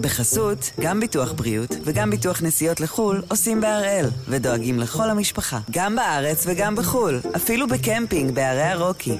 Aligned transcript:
בחסות, 0.00 0.70
גם 0.80 1.00
ביטוח 1.00 1.32
בריאות 1.32 1.70
וגם 1.84 2.10
ביטוח 2.10 2.42
נסיעות 2.42 2.80
לחו"ל 2.80 3.22
עושים 3.28 3.60
בהראל, 3.60 4.06
ודואגים 4.28 4.78
לכל 4.78 5.10
המשפחה, 5.10 5.58
גם 5.70 5.96
בארץ 5.96 6.44
וגם 6.46 6.76
בחו"ל, 6.76 7.20
אפילו 7.36 7.66
בקמפינג 7.68 8.34
בערי 8.34 8.62
הרוקי. 8.62 9.18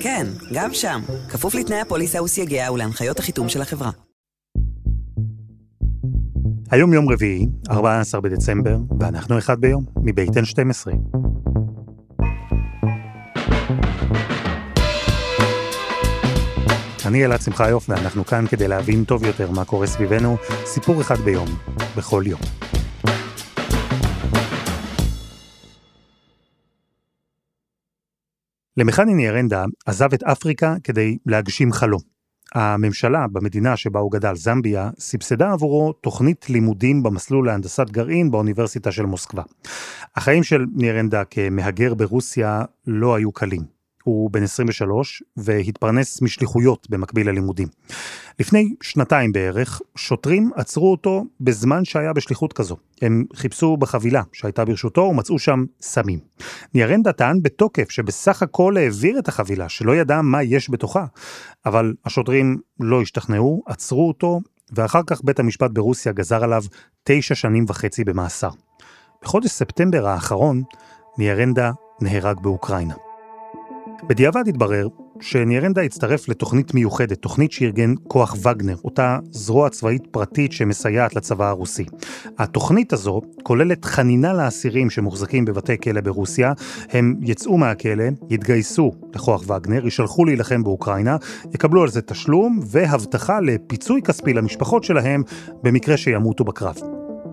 כן, 0.00 0.26
גם 0.52 0.74
שם, 0.74 1.00
כפוף 1.28 1.54
לתנאי 1.54 1.80
הפוליסה 1.80 2.22
וסייגיה 2.22 2.72
ולהנחיות 2.72 3.18
החיתום 3.18 3.48
של 3.48 3.62
החברה. 3.62 3.90
היום 6.70 6.92
יום 6.92 7.12
רביעי, 7.12 7.46
14 7.70 8.20
בדצמבר, 8.20 8.76
ואנחנו 9.00 9.38
אחד 9.38 9.60
ביום, 9.60 9.84
מבית 9.96 10.30
N12. 10.30 10.88
אני 17.08 17.24
אלעד 17.24 17.40
שמחיוף, 17.40 17.88
ואנחנו 17.88 18.24
כאן 18.24 18.44
כדי 18.46 18.68
להבין 18.68 19.04
טוב 19.04 19.24
יותר 19.24 19.50
מה 19.50 19.64
קורה 19.64 19.86
סביבנו, 19.86 20.36
סיפור 20.64 21.00
אחד 21.00 21.16
ביום, 21.16 21.48
בכל 21.96 22.22
יום. 22.26 22.40
למחני 28.76 29.14
ניארנדה 29.14 29.64
עזב 29.86 30.14
את 30.14 30.22
אפריקה 30.22 30.74
כדי 30.84 31.18
להגשים 31.26 31.72
חלום. 31.72 32.00
הממשלה 32.54 33.26
במדינה 33.32 33.76
שבה 33.76 34.00
הוא 34.00 34.12
גדל, 34.12 34.34
זמביה, 34.34 34.90
סבסדה 34.98 35.52
עבורו 35.52 35.92
תוכנית 35.92 36.50
לימודים 36.50 37.02
במסלול 37.02 37.46
להנדסת 37.46 37.90
גרעין 37.90 38.30
באוניברסיטה 38.30 38.92
של 38.92 39.06
מוסקבה. 39.06 39.42
החיים 40.16 40.42
של 40.42 40.64
נירנדה 40.74 41.24
כמהגר 41.24 41.94
ברוסיה 41.94 42.62
לא 42.86 43.14
היו 43.14 43.32
קלים. 43.32 43.77
הוא 44.04 44.30
בן 44.30 44.42
23 44.42 45.22
והתפרנס 45.36 46.22
משליחויות 46.22 46.90
במקביל 46.90 47.28
ללימודים. 47.28 47.68
לפני 48.38 48.74
שנתיים 48.82 49.32
בערך, 49.32 49.80
שוטרים 49.96 50.50
עצרו 50.54 50.90
אותו 50.90 51.24
בזמן 51.40 51.84
שהיה 51.84 52.12
בשליחות 52.12 52.52
כזו. 52.52 52.76
הם 53.02 53.24
חיפשו 53.34 53.76
בחבילה 53.76 54.22
שהייתה 54.32 54.64
ברשותו 54.64 55.00
ומצאו 55.00 55.38
שם 55.38 55.64
סמים. 55.80 56.18
ניארנדה 56.74 57.12
טען 57.12 57.42
בתוקף 57.42 57.90
שבסך 57.90 58.42
הכל 58.42 58.76
העביר 58.76 59.18
את 59.18 59.28
החבילה, 59.28 59.68
שלא 59.68 59.96
ידע 59.96 60.22
מה 60.22 60.42
יש 60.42 60.70
בתוכה. 60.70 61.06
אבל 61.66 61.94
השוטרים 62.04 62.58
לא 62.80 63.02
השתכנעו, 63.02 63.62
עצרו 63.66 64.08
אותו, 64.08 64.40
ואחר 64.72 65.00
כך 65.06 65.20
בית 65.24 65.40
המשפט 65.40 65.70
ברוסיה 65.70 66.12
גזר 66.12 66.44
עליו 66.44 66.62
תשע 67.04 67.34
שנים 67.34 67.64
וחצי 67.68 68.04
במאסר. 68.04 68.50
בחודש 69.22 69.50
ספטמבר 69.50 70.06
האחרון, 70.06 70.62
ניארנדה 71.18 71.72
נהרג 72.00 72.40
באוקראינה. 72.40 73.07
בדיעבד 74.06 74.48
התברר 74.48 74.88
שנירנדה 75.20 75.82
הצטרף 75.82 76.28
לתוכנית 76.28 76.74
מיוחדת, 76.74 77.18
תוכנית 77.18 77.52
שארגן 77.52 77.94
כוח 78.08 78.36
וגנר, 78.42 78.76
אותה 78.84 79.18
זרוע 79.30 79.70
צבאית 79.70 80.06
פרטית 80.10 80.52
שמסייעת 80.52 81.16
לצבא 81.16 81.48
הרוסי. 81.48 81.84
התוכנית 82.38 82.92
הזו 82.92 83.20
כוללת 83.42 83.84
חנינה 83.84 84.32
לאסירים 84.32 84.90
שמוחזקים 84.90 85.44
בבתי 85.44 85.78
כלא 85.78 86.00
ברוסיה, 86.00 86.52
הם 86.90 87.14
יצאו 87.22 87.58
מהכלא, 87.58 88.04
יתגייסו 88.30 88.92
לכוח 89.14 89.42
וגנר, 89.50 89.84
יישלחו 89.84 90.24
להילחם 90.24 90.62
באוקראינה, 90.62 91.16
יקבלו 91.54 91.82
על 91.82 91.88
זה 91.88 92.02
תשלום 92.02 92.60
והבטחה 92.66 93.40
לפיצוי 93.40 94.02
כספי 94.02 94.32
למשפחות 94.32 94.84
שלהם 94.84 95.22
במקרה 95.62 95.96
שימותו 95.96 96.44
בקרב. 96.44 96.76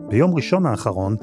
ביום 0.09 0.35
ראשון 0.35 0.65
האחרון, 0.65 1.15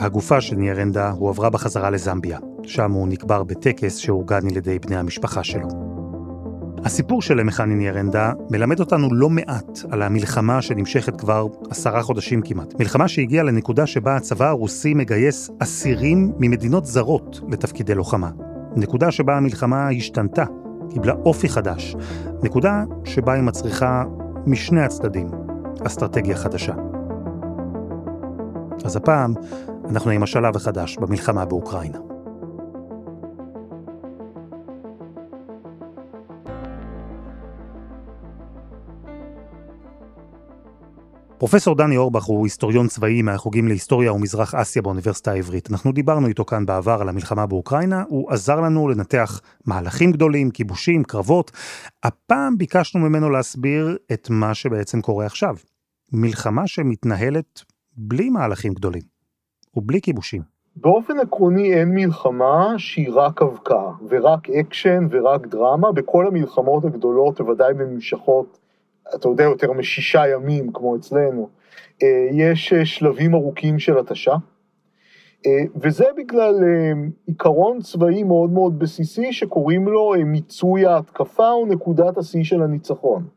הגופה 0.00 0.40
של 0.40 0.56
נירנדה 0.56 1.10
הועברה 1.10 1.50
בחזרה 1.50 1.90
לזמביה. 1.90 2.38
שם 2.66 2.92
הוא 2.92 3.08
נקבר 3.08 3.42
בטקס 3.42 3.96
שאורגן 3.96 4.48
על 4.50 4.56
ידי 4.56 4.78
בני 4.78 4.96
המשפחה 4.96 5.44
שלו. 5.44 5.68
הסיפור 6.84 7.22
של 7.22 7.42
מחני 7.42 7.74
נירנדה 7.74 8.32
מלמד 8.50 8.80
אותנו 8.80 9.14
לא 9.14 9.30
מעט 9.30 9.78
על 9.90 10.02
המלחמה 10.02 10.62
שנמשכת 10.62 11.20
כבר 11.20 11.46
עשרה 11.70 12.02
חודשים 12.02 12.42
כמעט. 12.42 12.80
מלחמה 12.80 13.08
שהגיעה 13.08 13.44
לנקודה 13.44 13.86
שבה 13.86 14.16
הצבא 14.16 14.48
הרוסי 14.48 14.94
מגייס 14.94 15.50
אסירים 15.58 16.32
ממדינות 16.38 16.86
זרות 16.86 17.40
לתפקידי 17.48 17.94
לוחמה. 17.94 18.30
נקודה 18.76 19.10
שבה 19.10 19.36
המלחמה 19.36 19.88
השתנתה, 19.88 20.44
קיבלה 20.90 21.12
אופי 21.24 21.48
חדש. 21.48 21.96
נקודה 22.42 22.84
שבה 23.04 23.32
היא 23.32 23.42
מצריכה 23.42 24.04
משני 24.46 24.82
הצדדים 24.82 25.28
אסטרטגיה 25.86 26.36
חדשה. 26.36 26.74
אז 28.84 28.96
הפעם 28.96 29.34
אנחנו 29.90 30.10
עם 30.10 30.22
השלב 30.22 30.56
החדש 30.56 30.96
במלחמה 30.96 31.44
באוקראינה. 31.44 32.15
פרופסור 41.38 41.74
דני 41.74 41.96
אורבך 41.96 42.24
הוא 42.24 42.46
היסטוריון 42.46 42.88
צבאי 42.88 43.22
מהחוגים 43.22 43.68
להיסטוריה 43.68 44.12
ומזרח 44.12 44.54
אסיה 44.54 44.82
באוניברסיטה 44.82 45.32
העברית. 45.32 45.70
אנחנו 45.70 45.92
דיברנו 45.92 46.26
איתו 46.26 46.44
כאן 46.44 46.66
בעבר 46.66 46.98
על 47.00 47.08
המלחמה 47.08 47.46
באוקראינה, 47.46 48.04
הוא 48.08 48.32
עזר 48.32 48.60
לנו 48.60 48.88
לנתח 48.88 49.40
מהלכים 49.66 50.12
גדולים, 50.12 50.50
כיבושים, 50.50 51.04
קרבות. 51.04 51.50
הפעם 52.02 52.58
ביקשנו 52.58 53.00
ממנו 53.00 53.30
להסביר 53.30 53.96
את 54.12 54.30
מה 54.30 54.54
שבעצם 54.54 55.00
קורה 55.00 55.26
עכשיו. 55.26 55.56
מלחמה 56.12 56.66
שמתנהלת 56.66 57.62
בלי 57.96 58.30
מהלכים 58.30 58.74
גדולים, 58.74 59.02
ובלי 59.74 60.00
כיבושים. 60.00 60.42
באופן 60.76 61.18
עקרוני 61.18 61.74
אין 61.74 61.88
מלחמה 61.94 62.74
שהיא 62.78 63.10
רק 63.12 63.42
הבקעה, 63.42 63.82
ורק 64.08 64.50
אקשן 64.50 65.06
ורק 65.10 65.46
דרמה, 65.46 65.92
בכל 65.92 66.26
המלחמות 66.26 66.84
הגדולות, 66.84 67.40
בוודאי 67.40 67.74
בממושכות, 67.74 68.58
אתה 69.14 69.28
יודע, 69.28 69.44
יותר 69.44 69.72
משישה 69.72 70.28
ימים 70.28 70.72
כמו 70.72 70.96
אצלנו, 70.96 71.48
אה, 72.02 72.28
יש 72.32 72.72
אה, 72.72 72.86
שלבים 72.86 73.34
ארוכים 73.34 73.78
של 73.78 73.98
התשה, 73.98 74.34
אה, 75.46 75.64
וזה 75.76 76.04
בגלל 76.16 76.54
עיקרון 77.26 77.80
צבאי 77.80 78.22
מאוד 78.22 78.50
מאוד 78.50 78.78
בסיסי 78.78 79.32
שקוראים 79.32 79.88
לו 79.88 80.12
מיצוי 80.26 80.86
ההתקפה 80.86 81.50
או 81.50 81.66
נקודת 81.66 82.18
השיא 82.18 82.44
של 82.44 82.62
הניצחון. 82.62 83.35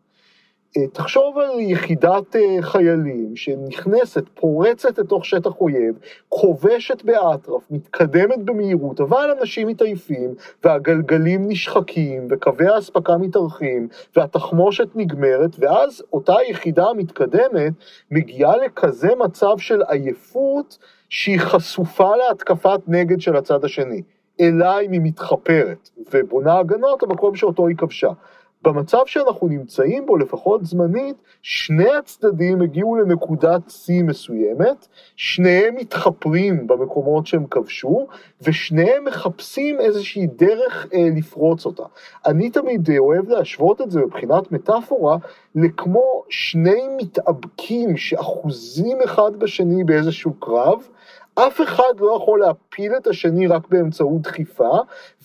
אה, 0.77 0.87
תחשוב 0.93 1.37
על 1.37 1.59
יחידת 1.59 2.35
אה, 2.35 2.61
חיילים 2.61 3.35
שנכנסת, 3.35 4.23
פורצת 4.33 4.99
לתוך 4.99 5.25
שטח 5.25 5.51
אויב, 5.61 5.95
כובשת 6.29 7.03
באטרף, 7.03 7.71
מתקדמת 7.71 8.45
במהירות, 8.45 9.01
אבל 9.01 9.35
אנשים 9.39 9.67
מתעייפים, 9.67 10.33
והגלגלים 10.63 11.47
נשחקים, 11.47 12.27
וקווי 12.29 12.67
האספקה 12.67 13.17
מתארחים, 13.17 13.87
והתחמושת 14.15 14.87
נגמרת, 14.95 15.55
ואז 15.59 16.03
אותה 16.13 16.35
יחידה 16.49 16.85
מתקדמת 16.97 17.73
מגיעה 18.11 18.57
לכזה 18.57 19.09
מצב 19.19 19.57
של 19.57 19.81
עייפות 19.87 20.77
שהיא 21.09 21.39
חשופה 21.39 22.11
להתקפת 22.15 22.79
נגד 22.87 23.21
של 23.21 23.35
הצד 23.35 23.65
השני. 23.65 24.01
אלא 24.41 24.81
אם 24.81 24.91
היא 24.91 25.01
מתחפרת, 25.03 25.89
ובונה 26.13 26.59
הגנות 26.59 27.03
למקום 27.03 27.35
שאותו 27.35 27.67
היא 27.67 27.77
כבשה. 27.77 28.09
במצב 28.61 28.97
שאנחנו 29.05 29.47
נמצאים 29.47 30.05
בו, 30.05 30.17
לפחות 30.17 30.65
זמנית, 30.65 31.15
שני 31.41 31.89
הצדדים 31.89 32.61
הגיעו 32.61 32.95
לנקודת 32.95 33.61
שיא 33.69 34.03
מסוימת, 34.03 34.87
שניהם 35.15 35.75
מתחפרים 35.75 36.67
במקומות 36.67 37.27
שהם 37.27 37.45
כבשו, 37.45 38.07
ושניהם 38.41 39.05
מחפשים 39.05 39.79
איזושהי 39.79 40.27
דרך 40.27 40.87
אה, 40.93 41.07
לפרוץ 41.17 41.65
אותה. 41.65 41.83
אני 42.25 42.49
תמיד 42.49 42.89
אוהב 42.97 43.29
להשוות 43.29 43.81
את 43.81 43.91
זה 43.91 43.99
מבחינת 43.99 44.51
מטאפורה, 44.51 45.17
לכמו 45.55 46.23
שני 46.29 46.81
מתאבקים 46.97 47.97
שאחוזים 47.97 48.97
אחד 49.05 49.35
בשני 49.39 49.83
באיזשהו 49.83 50.33
קרב, 50.33 50.87
אף 51.35 51.61
אחד 51.61 51.99
לא 51.99 52.15
יכול 52.15 52.39
להפיל 52.39 52.93
את 52.97 53.07
השני 53.07 53.47
רק 53.47 53.67
באמצעות 53.67 54.21
דחיפה, 54.21 54.77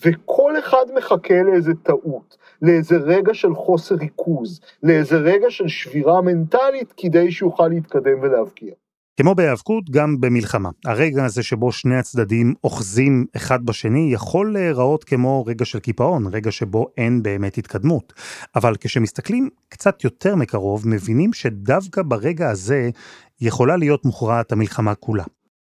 וכל 0.05 0.59
אחד 0.59 0.85
מחכה 0.95 1.43
לאיזה 1.43 1.71
טעות, 1.83 2.37
לאיזה 2.61 2.97
רגע 2.97 3.33
של 3.33 3.55
חוסר 3.55 3.95
ריכוז, 3.95 4.61
לאיזה 4.83 5.17
רגע 5.17 5.49
של 5.49 5.67
שבירה 5.67 6.21
מנטלית 6.21 6.93
כדי 6.97 7.31
שיוכל 7.31 7.67
להתקדם 7.67 8.21
ולהבקיע. 8.21 8.73
כמו 9.19 9.35
בהיאבקות, 9.35 9.89
גם 9.89 10.21
במלחמה. 10.21 10.69
הרגע 10.85 11.25
הזה 11.25 11.43
שבו 11.43 11.71
שני 11.71 11.95
הצדדים 11.95 12.53
אוחזים 12.63 13.25
אחד 13.35 13.65
בשני 13.65 14.13
יכול 14.13 14.53
להיראות 14.53 15.03
כמו 15.03 15.45
רגע 15.45 15.65
של 15.65 15.79
קיפאון, 15.79 16.27
רגע 16.27 16.51
שבו 16.51 16.87
אין 16.97 17.23
באמת 17.23 17.57
התקדמות. 17.57 18.13
אבל 18.55 18.75
כשמסתכלים 18.79 19.49
קצת 19.69 20.03
יותר 20.03 20.35
מקרוב, 20.35 20.87
מבינים 20.87 21.33
שדווקא 21.33 22.01
ברגע 22.05 22.49
הזה 22.49 22.89
יכולה 23.41 23.77
להיות 23.77 24.05
מוכרעת 24.05 24.51
המלחמה 24.51 24.95
כולה. 24.95 25.23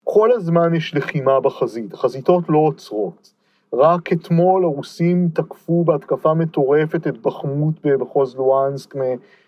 כל 0.03 0.31
הזמן 0.31 0.75
יש 0.75 0.95
לחימה 0.95 1.39
בחזית, 1.39 1.93
החזיתות 1.93 2.43
לא 2.49 2.57
עוצרות. 2.57 3.40
רק 3.73 4.13
אתמול 4.13 4.63
הרוסים 4.63 5.29
תקפו 5.33 5.83
בהתקפה 5.83 6.33
מטורפת 6.33 7.07
את 7.07 7.17
בחמות 7.17 7.75
במחוז 7.83 8.35
לואנסק 8.35 8.95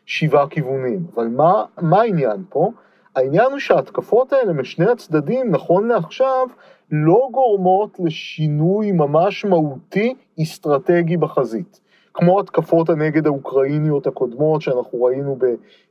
משבעה 0.08 0.48
כיוונים. 0.48 1.06
אבל 1.16 1.28
מה, 1.28 1.66
מה 1.82 2.02
העניין 2.02 2.44
פה? 2.50 2.72
העניין 3.16 3.52
הוא 3.52 3.60
שההתקפות 3.60 4.34
האלה 4.34 4.54
משני 4.54 4.92
הצדדים, 4.92 5.52
נכון 5.52 5.88
לעכשיו, 5.88 6.48
לא 6.92 7.30
גורמות 7.32 7.98
לשינוי 8.00 8.92
ממש 8.92 9.46
מהותי 9.46 10.14
אסטרטגי 10.42 11.18
בחזית. 11.18 11.80
כמו 12.14 12.40
התקפות 12.40 12.90
הנגד 12.90 13.26
האוקראיניות 13.26 14.08
הקודמות 14.08 14.62
שאנחנו 14.62 15.04
ראינו 15.04 15.38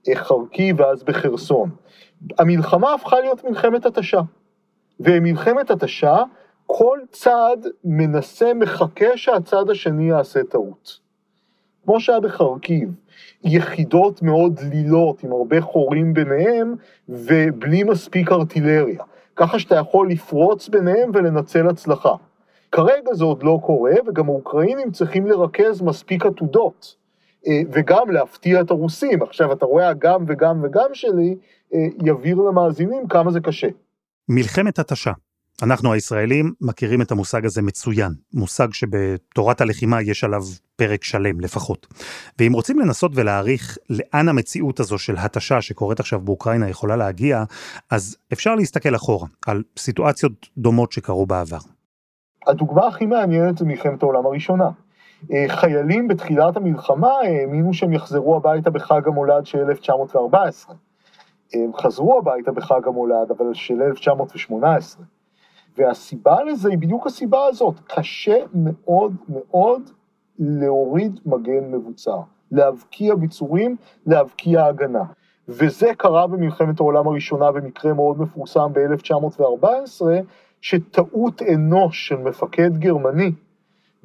בחרקי 0.08 0.72
ואז 0.76 1.02
בחרסון. 1.02 1.70
המלחמה 2.38 2.94
הפכה 2.94 3.20
להיות 3.20 3.44
מלחמת 3.44 3.86
התשה, 3.86 4.20
ומלחמת 5.00 5.70
התשה 5.70 6.22
כל 6.74 6.98
צד 7.10 7.56
מנסה, 7.84 8.54
מחכה 8.54 9.16
שהצד 9.16 9.70
השני 9.70 10.08
יעשה 10.08 10.40
טעות. 10.44 10.98
כמו 11.84 12.00
שהיה 12.00 12.20
בחרקיב, 12.20 12.94
יחידות 13.44 14.22
מאוד 14.22 14.54
דלילות 14.54 15.24
עם 15.24 15.32
הרבה 15.32 15.60
חורים 15.60 16.14
ביניהם 16.14 16.74
ובלי 17.08 17.82
מספיק 17.82 18.32
ארטילריה, 18.32 19.02
ככה 19.36 19.58
שאתה 19.58 19.74
יכול 19.76 20.10
לפרוץ 20.10 20.68
ביניהם 20.68 21.10
ולנצל 21.14 21.68
הצלחה. 21.68 22.14
כרגע 22.72 23.14
זה 23.14 23.24
עוד 23.24 23.42
לא 23.42 23.58
קורה, 23.66 23.94
וגם 24.06 24.28
האוקראינים 24.28 24.90
צריכים 24.90 25.26
לרכז 25.26 25.82
מספיק 25.82 26.26
עתודות, 26.26 26.96
אה, 27.46 27.60
וגם 27.72 28.10
להפתיע 28.10 28.60
את 28.60 28.70
הרוסים. 28.70 29.22
עכשיו, 29.22 29.52
אתה 29.52 29.66
רואה 29.66 29.88
הגם 29.88 30.24
וגם 30.28 30.64
וגם 30.64 30.88
שלי, 30.92 31.36
אה, 31.74 31.86
יבהיר 32.04 32.36
למאזינים 32.36 33.08
כמה 33.08 33.30
זה 33.30 33.40
קשה. 33.40 33.68
מלחמת 34.28 34.78
התשה. 34.78 35.12
אנחנו 35.62 35.92
הישראלים 35.92 36.52
מכירים 36.60 37.02
את 37.02 37.10
המושג 37.10 37.44
הזה 37.46 37.62
מצוין, 37.62 38.12
מושג 38.34 38.72
שבתורת 38.72 39.60
הלחימה 39.60 40.02
יש 40.02 40.24
עליו 40.24 40.42
פרק 40.76 41.04
שלם 41.04 41.40
לפחות. 41.40 41.86
ואם 42.38 42.52
רוצים 42.52 42.78
לנסות 42.78 43.12
ולהעריך 43.14 43.78
לאן 43.90 44.28
המציאות 44.28 44.80
הזו 44.80 44.98
של 44.98 45.14
התשה 45.18 45.60
שקורית 45.60 46.00
עכשיו 46.00 46.20
באוקראינה 46.20 46.68
יכולה 46.68 46.96
להגיע, 46.96 47.44
אז 47.90 48.16
אפשר 48.32 48.54
להסתכל 48.54 48.96
אחורה 48.96 49.28
על 49.46 49.62
סיטואציות 49.78 50.32
דומות 50.58 50.92
שקרו 50.92 51.26
בעבר. 51.26 51.58
הדוגמה 52.46 52.86
הכי 52.86 53.06
מעניינת 53.06 53.58
זה 53.58 53.64
מלחמת 53.64 54.02
העולם 54.02 54.26
הראשונה. 54.26 54.70
אה, 55.32 55.44
חיילים 55.48 56.08
בתחילת 56.08 56.56
המלחמה 56.56 57.08
האמינו 57.08 57.74
שהם 57.74 57.92
יחזרו 57.92 58.36
הביתה 58.36 58.70
בחג 58.70 59.08
המולד 59.08 59.46
של 59.46 59.58
1914. 59.58 60.74
הם 61.54 61.70
חזרו 61.76 62.18
הביתה 62.18 62.52
בחג 62.52 62.80
המולד, 62.86 63.30
אבל 63.30 63.54
של 63.54 63.82
1918. 63.82 65.04
והסיבה 65.78 66.44
לזה 66.44 66.68
היא 66.68 66.78
בדיוק 66.78 67.06
הסיבה 67.06 67.46
הזאת, 67.46 67.74
קשה 67.86 68.36
מאוד 68.54 69.14
מאוד 69.28 69.90
להוריד 70.38 71.20
מגן 71.26 71.70
מבוצר, 71.70 72.20
להבקיע 72.52 73.14
ביצורים, 73.14 73.76
להבקיע 74.06 74.64
הגנה. 74.64 75.04
וזה 75.48 75.90
קרה 75.98 76.26
במלחמת 76.26 76.80
העולם 76.80 77.08
הראשונה 77.08 77.52
במקרה 77.52 77.92
מאוד 77.92 78.20
מפורסם 78.20 78.70
ב-1914, 78.72 80.02
שטעות 80.60 81.42
אנוש 81.42 82.08
של 82.08 82.16
מפקד 82.16 82.76
גרמני 82.78 83.32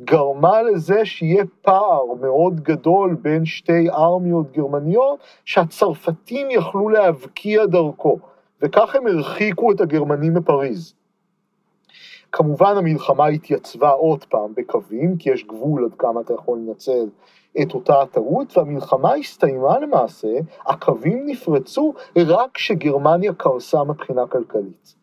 גרמה 0.01 0.61
לזה 0.61 1.05
שיהיה 1.05 1.43
פער 1.61 2.05
מאוד 2.21 2.59
גדול 2.59 3.15
בין 3.21 3.45
שתי 3.45 3.89
ארמיות 3.89 4.51
גרמניות 4.51 5.19
שהצרפתים 5.45 6.47
יכלו 6.51 6.89
להבקיע 6.89 7.65
דרכו, 7.65 8.19
וכך 8.61 8.95
הם 8.95 9.07
הרחיקו 9.07 9.71
את 9.71 9.81
הגרמנים 9.81 10.33
מפריז. 10.33 10.93
כמובן 12.31 12.77
המלחמה 12.77 13.27
התייצבה 13.27 13.89
עוד 13.89 14.23
פעם 14.23 14.53
בקווים, 14.57 15.17
כי 15.17 15.29
יש 15.29 15.45
גבול 15.45 15.85
עד 15.85 15.95
כמה 15.99 16.21
אתה 16.21 16.33
יכול 16.33 16.59
לנצל 16.59 17.09
את 17.61 17.73
אותה 17.73 18.01
הטעות, 18.01 18.57
והמלחמה 18.57 19.13
הסתיימה 19.13 19.79
למעשה, 19.79 20.33
הקווים 20.65 21.23
נפרצו 21.25 21.93
רק 22.17 22.49
כשגרמניה 22.53 23.33
קרסה 23.33 23.83
מבחינה 23.83 24.27
כלכלית. 24.27 24.95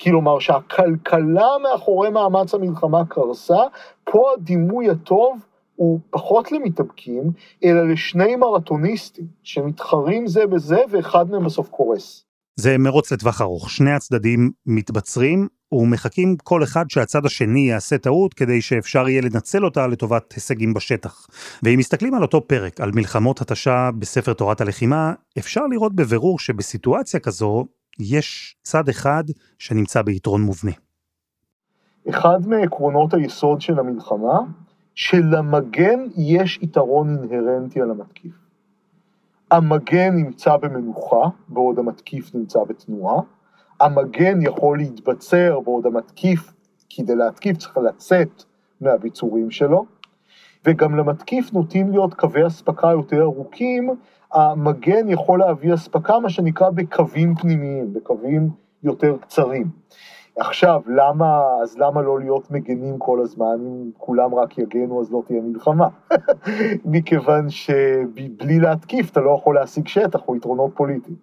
כלומר 0.00 0.38
שהכלכלה 0.38 1.48
מאחורי 1.62 2.10
מאמץ 2.10 2.54
המלחמה 2.54 3.04
קרסה, 3.04 3.60
פה 4.04 4.32
הדימוי 4.36 4.90
הטוב 4.90 5.46
הוא 5.76 6.00
פחות 6.10 6.52
למתאבקים, 6.52 7.22
אלא 7.64 7.88
לשני 7.88 8.36
מרתוניסטים 8.36 9.26
שמתחרים 9.42 10.26
זה 10.26 10.46
בזה 10.46 10.80
ואחד 10.90 11.30
מהם 11.30 11.44
בסוף 11.44 11.68
קורס. 11.68 12.24
זה 12.56 12.78
מרוץ 12.78 13.12
לטווח 13.12 13.40
ארוך, 13.40 13.70
שני 13.70 13.92
הצדדים 13.92 14.50
מתבצרים 14.66 15.48
ומחכים 15.72 16.36
כל 16.36 16.62
אחד 16.62 16.84
שהצד 16.90 17.26
השני 17.26 17.60
יעשה 17.60 17.98
טעות 17.98 18.34
כדי 18.34 18.62
שאפשר 18.62 19.08
יהיה 19.08 19.22
לנצל 19.22 19.64
אותה 19.64 19.86
לטובת 19.86 20.32
הישגים 20.32 20.74
בשטח. 20.74 21.26
ואם 21.62 21.78
מסתכלים 21.78 22.14
על 22.14 22.22
אותו 22.22 22.48
פרק, 22.48 22.80
על 22.80 22.90
מלחמות 22.94 23.40
התשה 23.40 23.90
בספר 23.98 24.32
תורת 24.32 24.60
הלחימה, 24.60 25.12
אפשר 25.38 25.66
לראות 25.66 25.94
בבירור 25.94 26.38
שבסיטואציה 26.38 27.20
כזו 27.20 27.66
יש 27.98 28.56
צד 28.62 28.88
אחד 28.88 29.24
שנמצא 29.58 30.02
ביתרון 30.02 30.42
מובנה. 30.42 30.72
אחד 32.10 32.38
מעקרונות 32.46 33.14
היסוד 33.14 33.60
של 33.60 33.78
המלחמה, 33.78 34.38
שלמגן 34.94 36.00
יש 36.16 36.58
יתרון 36.62 37.18
אינהרנטי 37.22 37.80
על 37.80 37.90
המתקיף. 37.90 38.32
המגן 39.50 40.14
נמצא 40.16 40.56
במנוחה, 40.56 41.28
בעוד 41.48 41.78
המתקיף 41.78 42.34
נמצא 42.34 42.58
בתנועה. 42.68 43.22
המגן 43.80 44.42
יכול 44.42 44.78
להתבצר 44.78 45.60
בעוד 45.60 45.86
המתקיף, 45.86 46.52
כדי 46.90 47.14
להתקיף 47.14 47.56
צריך 47.56 47.78
לצאת 47.78 48.44
מהביצורים 48.80 49.50
שלו. 49.50 49.84
וגם 50.64 50.96
למתקיף 50.96 51.52
נוטים 51.52 51.90
להיות 51.90 52.14
קווי 52.14 52.46
אספקה 52.46 52.88
יותר 52.88 53.22
ארוכים, 53.22 53.90
המגן 54.32 55.08
יכול 55.08 55.38
להביא 55.38 55.74
אספקה, 55.74 56.18
מה 56.18 56.30
שנקרא 56.30 56.70
בקווים 56.70 57.34
פנימיים, 57.34 57.92
בקווים 57.92 58.50
יותר 58.82 59.16
קצרים. 59.20 59.66
עכשיו, 60.38 60.82
למה, 60.86 61.40
אז 61.62 61.78
למה 61.78 62.02
לא 62.02 62.20
להיות 62.20 62.50
מגנים 62.50 62.98
כל 62.98 63.20
הזמן? 63.20 63.56
אם 63.60 63.90
כולם 63.98 64.34
רק 64.34 64.58
יגנו 64.58 65.00
אז 65.00 65.12
לא 65.12 65.22
תהיה 65.26 65.40
מלחמה. 65.40 65.88
מכיוון 66.84 67.50
שבלי 67.50 68.60
להתקיף 68.60 69.10
אתה 69.10 69.20
לא 69.20 69.30
יכול 69.30 69.54
להשיג 69.54 69.88
שטח 69.88 70.28
או 70.28 70.36
יתרונות 70.36 70.70
פוליטיים. 70.74 71.16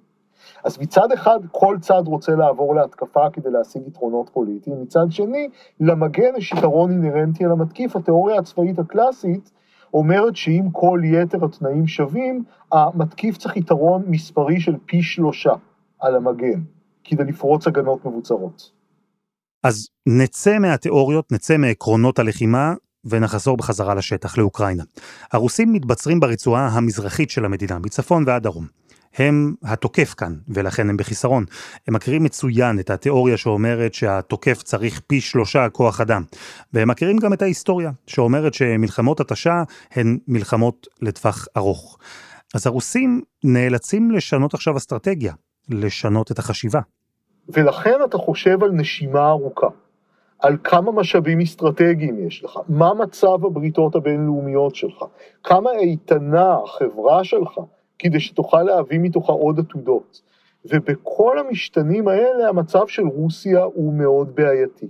אז 0.63 0.79
מצד 0.79 1.11
אחד 1.11 1.39
כל 1.51 1.77
צד 1.81 2.03
רוצה 2.05 2.35
לעבור 2.35 2.75
להתקפה 2.75 3.29
כדי 3.33 3.49
להשיג 3.51 3.81
יתרונות 3.87 4.29
פוליטיים, 4.33 4.81
מצד 4.81 5.05
שני 5.09 5.49
למגן 5.79 6.35
יש 6.37 6.51
יתרון 6.51 6.91
אינהרנטי 6.91 7.45
על 7.45 7.51
המתקיף, 7.51 7.95
התיאוריה 7.95 8.39
הצבאית 8.39 8.79
הקלאסית 8.79 9.51
אומרת 9.93 10.35
שאם 10.35 10.63
כל 10.71 11.01
יתר 11.03 11.45
התנאים 11.45 11.87
שווים, 11.87 12.43
המתקיף 12.71 13.37
צריך 13.37 13.57
יתרון 13.57 14.03
מספרי 14.07 14.59
של 14.59 14.75
פי 14.85 15.01
שלושה 15.01 15.53
על 15.99 16.15
המגן, 16.15 16.61
כדי 17.03 17.23
לפרוץ 17.23 17.67
הגנות 17.67 18.05
מבוצרות. 18.05 18.71
אז 19.63 19.89
נצא 20.07 20.59
מהתיאוריות, 20.59 21.31
נצא 21.31 21.57
מעקרונות 21.57 22.19
הלחימה, 22.19 22.73
ונחזור 23.05 23.57
בחזרה 23.57 23.95
לשטח, 23.95 24.37
לאוקראינה. 24.37 24.83
הרוסים 25.31 25.73
מתבצרים 25.73 26.19
ברצועה 26.19 26.67
המזרחית 26.67 27.29
של 27.29 27.45
המדינה, 27.45 27.79
מצפון 27.79 28.23
ועד 28.27 28.43
דרום. 28.43 28.82
הם 29.15 29.53
התוקף 29.63 30.13
כאן, 30.13 30.35
ולכן 30.47 30.89
הם 30.89 30.97
בחיסרון. 30.97 31.45
הם 31.87 31.93
מכירים 31.93 32.23
מצוין 32.23 32.79
את 32.79 32.89
התיאוריה 32.89 33.37
שאומרת 33.37 33.93
שהתוקף 33.93 34.63
צריך 34.63 35.01
פי 35.07 35.21
שלושה 35.21 35.69
כוח 35.69 36.01
אדם. 36.01 36.23
והם 36.73 36.89
מכירים 36.89 37.17
גם 37.17 37.33
את 37.33 37.41
ההיסטוריה, 37.41 37.91
שאומרת 38.07 38.53
שמלחמות 38.53 39.19
התשה 39.19 39.63
הן 39.91 40.17
מלחמות 40.27 40.87
לטווח 41.01 41.47
ארוך. 41.57 41.97
אז 42.53 42.67
הרוסים 42.67 43.21
נאלצים 43.43 44.11
לשנות 44.11 44.53
עכשיו 44.53 44.77
אסטרטגיה, 44.77 45.33
לשנות 45.69 46.31
את 46.31 46.39
החשיבה. 46.39 46.79
ולכן 47.49 47.95
אתה 48.05 48.17
חושב 48.17 48.63
על 48.63 48.71
נשימה 48.71 49.29
ארוכה, 49.29 49.67
על 50.39 50.57
כמה 50.63 50.91
משאבים 50.91 51.41
אסטרטגיים 51.41 52.27
יש 52.27 52.43
לך, 52.43 52.59
מה 52.69 52.93
מצב 52.93 53.45
הבריתות 53.45 53.95
הבינלאומיות 53.95 54.75
שלך, 54.75 55.03
כמה 55.43 55.71
איתנה 55.71 56.57
החברה 56.63 57.23
שלך, 57.23 57.59
כדי 58.03 58.19
שתוכל 58.19 58.63
להביא 58.63 58.99
מתוכה 58.99 59.33
עוד 59.33 59.59
עתודות. 59.59 60.21
ובכל 60.65 61.39
המשתנים 61.39 62.07
האלה 62.07 62.49
המצב 62.49 62.87
של 62.87 63.03
רוסיה 63.07 63.63
הוא 63.63 63.93
מאוד 63.93 64.35
בעייתי. 64.35 64.87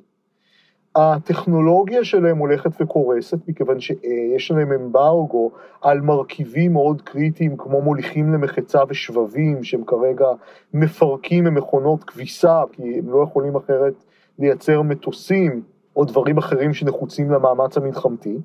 הטכנולוגיה 0.96 2.04
שלהם 2.04 2.38
הולכת 2.38 2.82
וקורסת, 2.82 3.38
מכיוון 3.48 3.80
שיש 3.80 4.52
להם 4.52 4.72
אמברגו 4.72 5.52
על 5.82 6.02
מרכיבים 6.02 6.74
מאוד 6.74 7.02
קריטיים 7.02 7.58
כמו 7.58 7.82
מוליכים 7.82 8.34
למחצה 8.34 8.80
ושבבים, 8.90 9.64
שהם 9.64 9.84
כרגע 9.84 10.28
מפרקים 10.74 11.44
ממכונות 11.44 12.04
כביסה, 12.04 12.62
כי 12.72 13.00
הם 13.00 13.10
לא 13.10 13.24
יכולים 13.24 13.56
אחרת 13.56 13.94
לייצר 14.40 14.82
מטוסים 14.82 15.62
או 15.96 16.06
דברים 16.06 16.38
אחרים 16.38 16.74
שנחוצים 16.74 17.32
למאמץ 17.32 17.78
המלחמתי. 17.78 18.38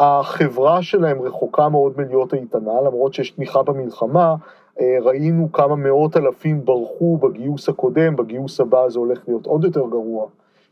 החברה 0.00 0.82
שלהם 0.82 1.22
רחוקה 1.22 1.68
מאוד 1.68 1.92
מלהיות 1.96 2.34
איתנה, 2.34 2.80
למרות 2.86 3.14
שיש 3.14 3.30
תמיכה 3.30 3.62
במלחמה, 3.62 4.34
אה, 4.80 4.96
ראינו 5.00 5.52
כמה 5.52 5.76
מאות 5.76 6.16
אלפים 6.16 6.64
ברחו 6.64 7.16
בגיוס 7.16 7.68
הקודם, 7.68 8.16
בגיוס 8.16 8.60
הבא 8.60 8.88
זה 8.88 8.98
הולך 8.98 9.18
להיות 9.28 9.46
עוד 9.46 9.64
יותר 9.64 9.80
גרוע 9.90 10.26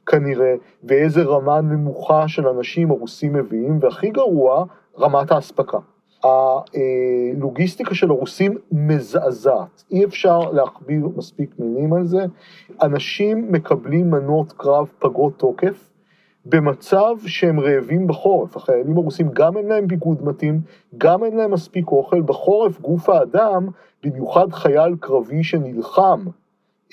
כנראה, 0.06 0.54
ואיזה 0.84 1.22
רמה 1.22 1.60
נמוכה 1.60 2.28
של 2.28 2.48
אנשים 2.48 2.90
הרוסים 2.90 3.32
מביאים, 3.32 3.78
והכי 3.80 4.10
גרוע, 4.10 4.64
רמת 4.98 5.32
האספקה. 5.32 5.78
הלוגיסטיקה 6.24 7.94
של 7.94 8.10
הרוסים 8.10 8.56
מזעזעת, 8.72 9.84
אי 9.90 10.04
אפשר 10.04 10.38
להכביר 10.38 11.08
מספיק 11.16 11.50
מילים 11.58 11.92
על 11.92 12.04
זה. 12.04 12.24
אנשים 12.82 13.52
מקבלים 13.52 14.10
מנות 14.10 14.52
קרב 14.52 14.86
פגות 14.98 15.32
תוקף, 15.36 15.87
במצב 16.48 17.14
שהם 17.26 17.60
רעבים 17.60 18.06
בחורף. 18.06 18.56
החיילים 18.56 18.96
הרוסים 18.96 19.28
גם 19.32 19.56
אין 19.56 19.66
להם 19.68 19.86
ביגוד 19.86 20.24
מתאים, 20.24 20.60
גם 20.98 21.24
אין 21.24 21.36
להם 21.36 21.50
מספיק 21.50 21.88
אוכל. 21.88 22.22
בחורף 22.22 22.80
גוף 22.80 23.08
האדם, 23.08 23.68
במיוחד 24.02 24.52
חייל 24.52 24.96
קרבי 25.00 25.44
שנלחם, 25.44 26.24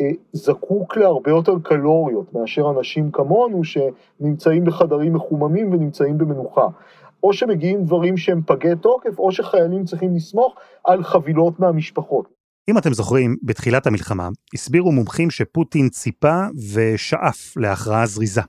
אה, 0.02 0.12
זקוק 0.34 0.98
להרבה 0.98 1.32
יותר 1.32 1.54
קלוריות 1.64 2.34
מאשר 2.34 2.74
אנשים 2.78 3.12
כמונו 3.12 3.62
שנמצאים 3.64 4.66
בחדרים 4.66 5.14
מחוממים 5.14 5.74
ונמצאים 5.74 6.18
במנוחה. 6.18 6.68
או 7.24 7.34
שמגיעים 7.34 7.84
דברים 7.84 8.18
שהם 8.18 8.42
פגי 8.46 8.76
תוקף, 8.82 9.20
או 9.20 9.32
שחיילים 9.32 9.86
צריכים 9.86 10.16
לסמוך 10.16 10.56
על 10.84 11.04
חבילות 11.04 11.60
מהמשפחות. 11.60 12.28
אם 12.70 12.78
אתם 12.78 12.94
זוכרים, 12.94 13.36
בתחילת 13.44 13.88
המלחמה 13.88 14.30
הסבירו 14.54 14.92
מומחים 14.92 15.30
שפוטין 15.30 15.90
ציפה 15.90 16.42
ושאף 16.74 17.58
להכרעה 17.58 18.06
זריזה. 18.06 18.42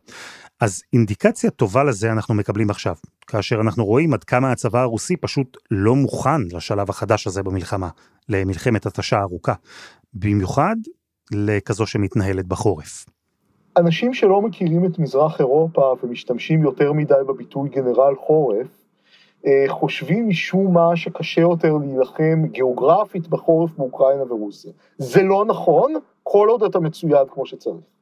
אז 0.60 0.82
אינדיקציה 0.92 1.50
טובה 1.50 1.84
לזה 1.84 2.12
אנחנו 2.12 2.34
מקבלים 2.34 2.70
עכשיו, 2.70 2.94
כאשר 3.26 3.56
אנחנו 3.60 3.84
רואים 3.84 4.14
עד 4.14 4.24
כמה 4.24 4.52
הצבא 4.52 4.80
הרוסי 4.80 5.16
פשוט 5.16 5.56
לא 5.70 5.94
מוכן 5.94 6.42
לשלב 6.52 6.90
החדש 6.90 7.26
הזה 7.26 7.42
במלחמה, 7.42 7.88
למלחמת 8.28 8.86
התשה 8.86 9.18
הארוכה, 9.18 9.54
במיוחד 10.14 10.76
לכזו 11.32 11.86
שמתנהלת 11.86 12.46
בחורף. 12.46 13.06
אנשים 13.76 14.14
שלא 14.14 14.42
מכירים 14.42 14.84
את 14.84 14.98
מזרח 14.98 15.40
אירופה 15.40 15.94
ומשתמשים 16.02 16.62
יותר 16.62 16.92
מדי 16.92 17.14
בביטוי 17.28 17.68
גנרל 17.68 18.14
חורף, 18.26 18.66
אה, 19.46 19.64
חושבים 19.68 20.28
משום 20.28 20.74
מה 20.74 20.96
שקשה 20.96 21.40
יותר 21.40 21.72
להילחם 21.72 22.46
גיאוגרפית 22.50 23.28
בחורף 23.28 23.70
באוקראינה 23.76 24.32
ורוסיה. 24.32 24.72
זה 24.98 25.22
לא 25.22 25.44
נכון, 25.44 25.94
כל 26.22 26.48
עוד 26.50 26.62
אתה 26.62 26.80
מצויד 26.80 27.28
כמו 27.30 27.46
שצריך. 27.46 27.95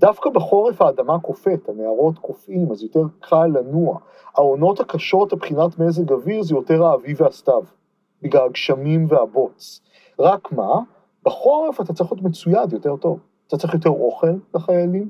דווקא 0.00 0.30
בחורף 0.30 0.82
האדמה 0.82 1.18
קופאת, 1.18 1.68
הנהרות 1.68 2.18
קופאים, 2.18 2.72
אז 2.72 2.82
יותר 2.82 3.02
קל 3.20 3.46
לנוע. 3.46 3.98
העונות 4.34 4.80
הקשות 4.80 5.34
מבחינת 5.34 5.78
מזג 5.78 6.12
אוויר 6.12 6.42
זה 6.42 6.54
יותר 6.54 6.84
האביב 6.84 7.20
והסתיו, 7.20 7.62
בגלל 8.22 8.46
הגשמים 8.46 9.06
והבוץ. 9.08 9.80
רק 10.18 10.52
מה, 10.52 10.80
בחורף 11.24 11.80
אתה 11.80 11.92
צריך 11.92 12.12
להיות 12.12 12.24
מצויד 12.24 12.72
יותר 12.72 12.96
טוב. 12.96 13.18
אתה 13.46 13.56
צריך 13.56 13.74
יותר 13.74 13.90
אוכל 13.90 14.32
לחיילים, 14.54 15.08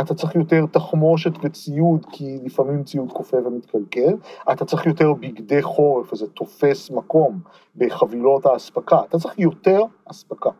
אתה 0.00 0.14
צריך 0.14 0.34
יותר 0.34 0.64
תחמושת 0.72 1.32
וציוד, 1.42 2.06
כי 2.12 2.38
לפעמים 2.44 2.84
ציוד 2.84 3.12
כופה 3.12 3.36
ומתקלקל, 3.36 4.14
אתה 4.52 4.64
צריך 4.64 4.86
יותר 4.86 5.12
בגדי 5.12 5.62
חורף, 5.62 6.12
וזה 6.12 6.26
תופס 6.26 6.90
מקום 6.90 7.40
בחבילות 7.76 8.46
האספקה, 8.46 9.00
אתה 9.08 9.18
צריך 9.18 9.38
יותר 9.38 9.80
אספקה. 10.04 10.50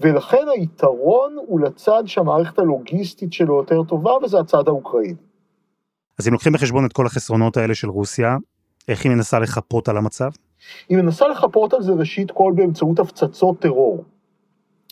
ולכן 0.00 0.46
היתרון 0.56 1.36
הוא 1.46 1.60
לצד 1.60 2.02
שהמערכת 2.06 2.58
הלוגיסטית 2.58 3.32
שלו 3.32 3.56
יותר 3.56 3.82
טובה, 3.82 4.12
וזה 4.22 4.38
הצד 4.40 4.68
האוקראיני. 4.68 5.14
אז 6.18 6.28
אם 6.28 6.32
לוקחים 6.32 6.52
בחשבון 6.52 6.86
את 6.86 6.92
כל 6.92 7.06
החסרונות 7.06 7.56
האלה 7.56 7.74
של 7.74 7.88
רוסיה, 7.88 8.36
איך 8.88 9.04
היא 9.04 9.12
מנסה 9.12 9.38
לחפות 9.38 9.88
על 9.88 9.96
המצב? 9.96 10.30
היא 10.88 10.98
מנסה 10.98 11.28
לחפות 11.28 11.74
על 11.74 11.82
זה 11.82 11.92
ראשית 11.92 12.30
כל 12.30 12.52
באמצעות 12.56 12.98
הפצצות 12.98 13.60
טרור 13.60 14.04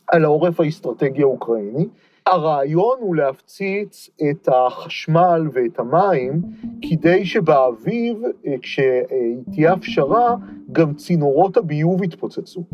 על 0.08 0.24
העורף 0.24 0.60
האסטרטגי 0.60 1.22
האוקראיני. 1.22 1.86
הרעיון 2.26 2.98
הוא 3.00 3.16
להפציץ 3.16 4.10
את 4.30 4.48
החשמל 4.52 5.48
ואת 5.52 5.78
המים 5.78 6.42
כדי 6.82 7.24
שבאביב, 7.24 8.16
אה, 8.46 8.54
כשתהיה 8.62 9.72
הפשרה, 9.72 10.34
גם 10.72 10.94
צינורות 10.94 11.56
הביוב 11.56 12.02
יתפוצצו. 12.02 12.64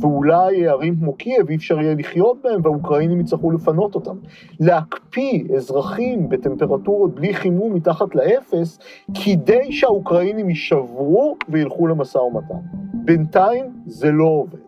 ואולי 0.00 0.68
ערים 0.68 0.96
כמו 0.96 1.12
קייב 1.12 1.48
אי 1.48 1.56
אפשר 1.56 1.80
יהיה 1.80 1.94
לחיות 1.94 2.38
בהם 2.42 2.60
והאוקראינים 2.64 3.20
יצטרכו 3.20 3.50
לפנות 3.50 3.94
אותם. 3.94 4.16
להקפיא 4.60 5.44
אזרחים 5.56 6.28
בטמפרטורות 6.28 7.14
בלי 7.14 7.34
חימום 7.34 7.74
מתחת 7.74 8.14
לאפס, 8.14 8.78
כדי 9.24 9.72
שהאוקראינים 9.72 10.48
יישברו 10.48 11.36
וילכו 11.48 11.86
למשא 11.86 12.18
ומתן. 12.18 12.54
בינתיים 12.94 13.64
זה 13.86 14.10
לא 14.10 14.24
עובד. 14.24 14.58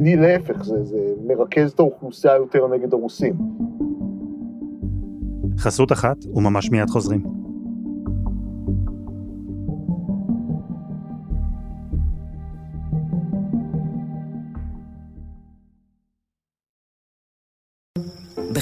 להפך, 0.00 0.62
זה, 0.62 0.84
זה 0.84 0.98
מרכז 1.26 1.72
את 1.72 1.80
האוכלוסייה 1.80 2.36
יותר 2.36 2.66
נגד 2.66 2.92
הרוסים. 2.92 3.34
חסות 5.58 5.92
אחת 5.92 6.16
וממש 6.34 6.70
מיד 6.70 6.90
חוזרים. 6.90 7.45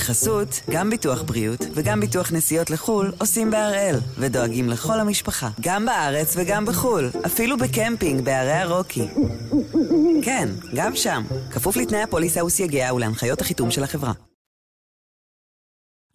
בחסות, 0.05 0.61
גם 0.71 0.91
ביטוח 0.91 1.23
בריאות 1.23 1.61
וגם 1.75 2.01
ביטוח 2.01 2.33
נסיעות 2.33 2.71
לחו"ל 2.71 3.13
עושים 3.21 3.51
בהראל, 3.51 3.97
ודואגים 4.19 4.69
לכל 4.69 5.01
המשפחה, 5.01 5.49
גם 5.61 5.87
בארץ 5.87 6.35
וגם 6.37 6.65
בחו"ל, 6.65 7.11
אפילו 7.27 7.57
בקמפינג 7.57 8.25
בערי 8.25 8.53
הרוקי. 8.53 9.09
כן, 10.23 10.49
גם 10.75 10.97
שם, 10.97 11.23
כפוף 11.53 11.77
לתנאי 11.77 12.03
הפוליסה 12.03 12.45
וסייגיה 12.45 12.95
ולהנחיות 12.95 13.41
החיתום 13.41 13.71
של 13.71 13.83
החברה. 13.83 14.13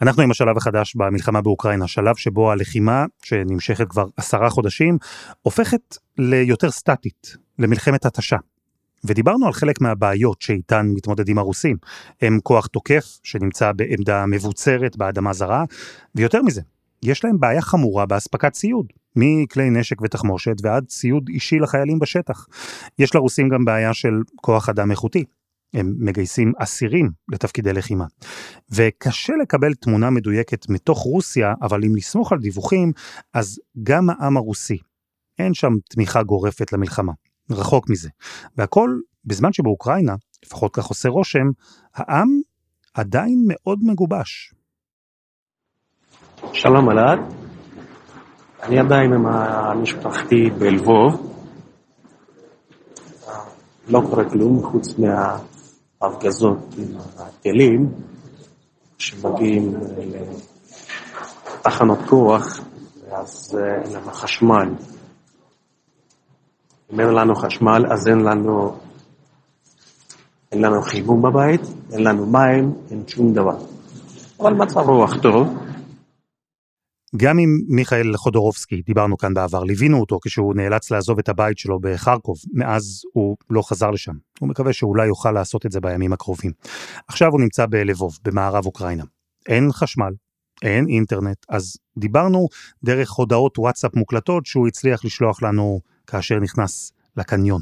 אנחנו 0.01 0.23
עם 0.23 0.31
השלב 0.31 0.57
החדש 0.57 0.95
במלחמה 0.95 1.41
באוקראינה, 1.41 1.87
שלב 1.87 2.15
שבו 2.15 2.51
הלחימה, 2.51 3.05
שנמשכת 3.23 3.87
כבר 3.89 4.05
עשרה 4.17 4.49
חודשים, 4.49 4.97
הופכת 5.41 5.97
ליותר 6.17 6.71
סטטית, 6.71 7.35
למלחמת 7.59 8.05
התשה. 8.05 8.37
ודיברנו 9.03 9.45
על 9.45 9.53
חלק 9.53 9.81
מהבעיות 9.81 10.41
שאיתן 10.41 10.85
מתמודדים 10.95 11.37
הרוסים. 11.37 11.77
הם 12.21 12.39
כוח 12.43 12.67
תוקף 12.67 13.19
שנמצא 13.23 13.71
בעמדה 13.71 14.25
מבוצרת 14.25 14.97
באדמה 14.97 15.33
זרה, 15.33 15.63
ויותר 16.15 16.41
מזה, 16.41 16.61
יש 17.03 17.25
להם 17.25 17.39
בעיה 17.39 17.61
חמורה 17.61 18.05
באספקת 18.05 18.53
ציוד, 18.53 18.85
מכלי 19.15 19.69
נשק 19.69 20.01
ותחמושת 20.01 20.55
ועד 20.63 20.85
ציוד 20.85 21.29
אישי 21.29 21.59
לחיילים 21.59 21.99
בשטח. 21.99 22.45
יש 22.99 23.15
לרוסים 23.15 23.49
גם 23.49 23.65
בעיה 23.65 23.93
של 23.93 24.21
כוח 24.35 24.69
אדם 24.69 24.91
איכותי. 24.91 25.23
הם 25.73 25.93
מגייסים 25.99 26.53
אסירים 26.57 27.09
לתפקידי 27.31 27.73
לחימה. 27.73 28.05
וקשה 28.71 29.33
לקבל 29.41 29.73
תמונה 29.73 30.09
מדויקת 30.09 30.69
מתוך 30.69 30.99
רוסיה, 30.99 31.53
אבל 31.61 31.83
אם 31.83 31.91
נסמוך 31.95 32.31
על 32.31 32.39
דיווחים, 32.39 32.91
אז 33.33 33.59
גם 33.83 34.09
העם 34.09 34.37
הרוסי, 34.37 34.77
אין 35.39 35.53
שם 35.53 35.73
תמיכה 35.89 36.23
גורפת 36.23 36.73
למלחמה. 36.73 37.11
רחוק 37.51 37.89
מזה. 37.89 38.09
והכל 38.57 38.99
בזמן 39.25 39.53
שבאוקראינה, 39.53 40.15
לפחות 40.45 40.73
כך 40.73 40.85
עושה 40.85 41.09
רושם, 41.09 41.49
העם 41.95 42.27
עדיין 42.93 43.45
מאוד 43.47 43.79
מגובש. 43.83 44.53
שלום 46.53 46.89
אלעד, 46.91 47.19
אני 48.63 48.79
עדיין 48.79 49.13
עם 49.13 49.25
המשפחתי 49.25 50.49
בלבוב. 50.59 51.35
לא 53.87 54.01
קורה 54.09 54.29
כלום 54.29 54.63
חוץ 54.63 54.87
מההפגזות 54.97 56.57
עם 56.77 56.97
הטילים 57.17 57.89
שמגיעים 58.97 59.73
לתחנות 61.59 61.99
כוח, 62.09 62.59
ואז 63.09 63.59
אין 63.83 63.93
לנו 63.93 64.11
חשמל. 64.11 64.73
אם 66.93 66.99
אין 66.99 67.09
לנו 67.09 67.35
חשמל, 67.35 67.85
אז 67.91 68.07
אין 68.07 68.19
לנו, 68.19 68.77
אין 70.51 70.61
לנו 70.61 70.81
חימום 70.81 71.21
בבית, 71.21 71.61
אין 71.93 72.03
לנו 72.03 72.25
מים, 72.25 72.73
אין 72.91 73.03
שום 73.07 73.33
דבר. 73.33 73.57
אבל 74.39 74.53
מצב 74.53 74.79
רוח 74.79 75.21
טוב. 75.21 75.47
גם 77.17 77.39
עם 77.39 77.49
מיכאל 77.67 78.17
חודורובסקי, 78.17 78.81
דיברנו 78.81 79.17
כאן 79.17 79.33
בעבר, 79.33 79.63
ליווינו 79.63 79.99
אותו 79.99 80.19
כשהוא 80.25 80.55
נאלץ 80.55 80.91
לעזוב 80.91 81.19
את 81.19 81.29
הבית 81.29 81.57
שלו 81.57 81.79
בחרקוב, 81.79 82.35
מאז 82.53 83.01
הוא 83.13 83.37
לא 83.49 83.61
חזר 83.61 83.91
לשם. 83.91 84.13
הוא 84.39 84.49
מקווה 84.49 84.73
שאולי 84.73 85.07
יוכל 85.07 85.31
לעשות 85.31 85.65
את 85.65 85.71
זה 85.71 85.79
בימים 85.79 86.13
הקרובים. 86.13 86.51
עכשיו 87.07 87.31
הוא 87.31 87.41
נמצא 87.41 87.65
בלבוב, 87.65 88.17
במערב 88.23 88.65
אוקראינה. 88.65 89.03
אין 89.47 89.71
חשמל, 89.71 90.13
אין 90.63 90.87
אינטרנט, 90.87 91.37
אז 91.49 91.77
דיברנו 91.97 92.47
דרך 92.83 93.11
הודעות 93.11 93.59
וואטסאפ 93.59 93.95
מוקלטות 93.95 94.45
שהוא 94.45 94.67
הצליח 94.67 95.05
לשלוח 95.05 95.43
לנו 95.43 95.79
כאשר 96.09 96.35
נכנס 96.35 96.93
לקניון. 97.17 97.61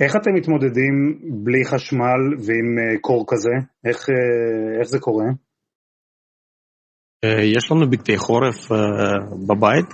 איך 0.00 0.16
אתם 0.16 0.34
מתמודדים 0.34 1.18
בלי 1.44 1.64
חשמל 1.64 2.34
ועם 2.38 2.78
אה, 2.78 2.98
קור 3.00 3.24
כזה? 3.28 3.50
איך, 3.84 4.06
אה, 4.10 4.80
איך 4.80 4.88
זה 4.88 4.98
קורה? 4.98 5.24
אה, 7.24 7.44
יש 7.44 7.70
לנו 7.70 7.90
בגדי 7.90 8.16
חורף 8.16 8.68
בבית, 9.46 9.86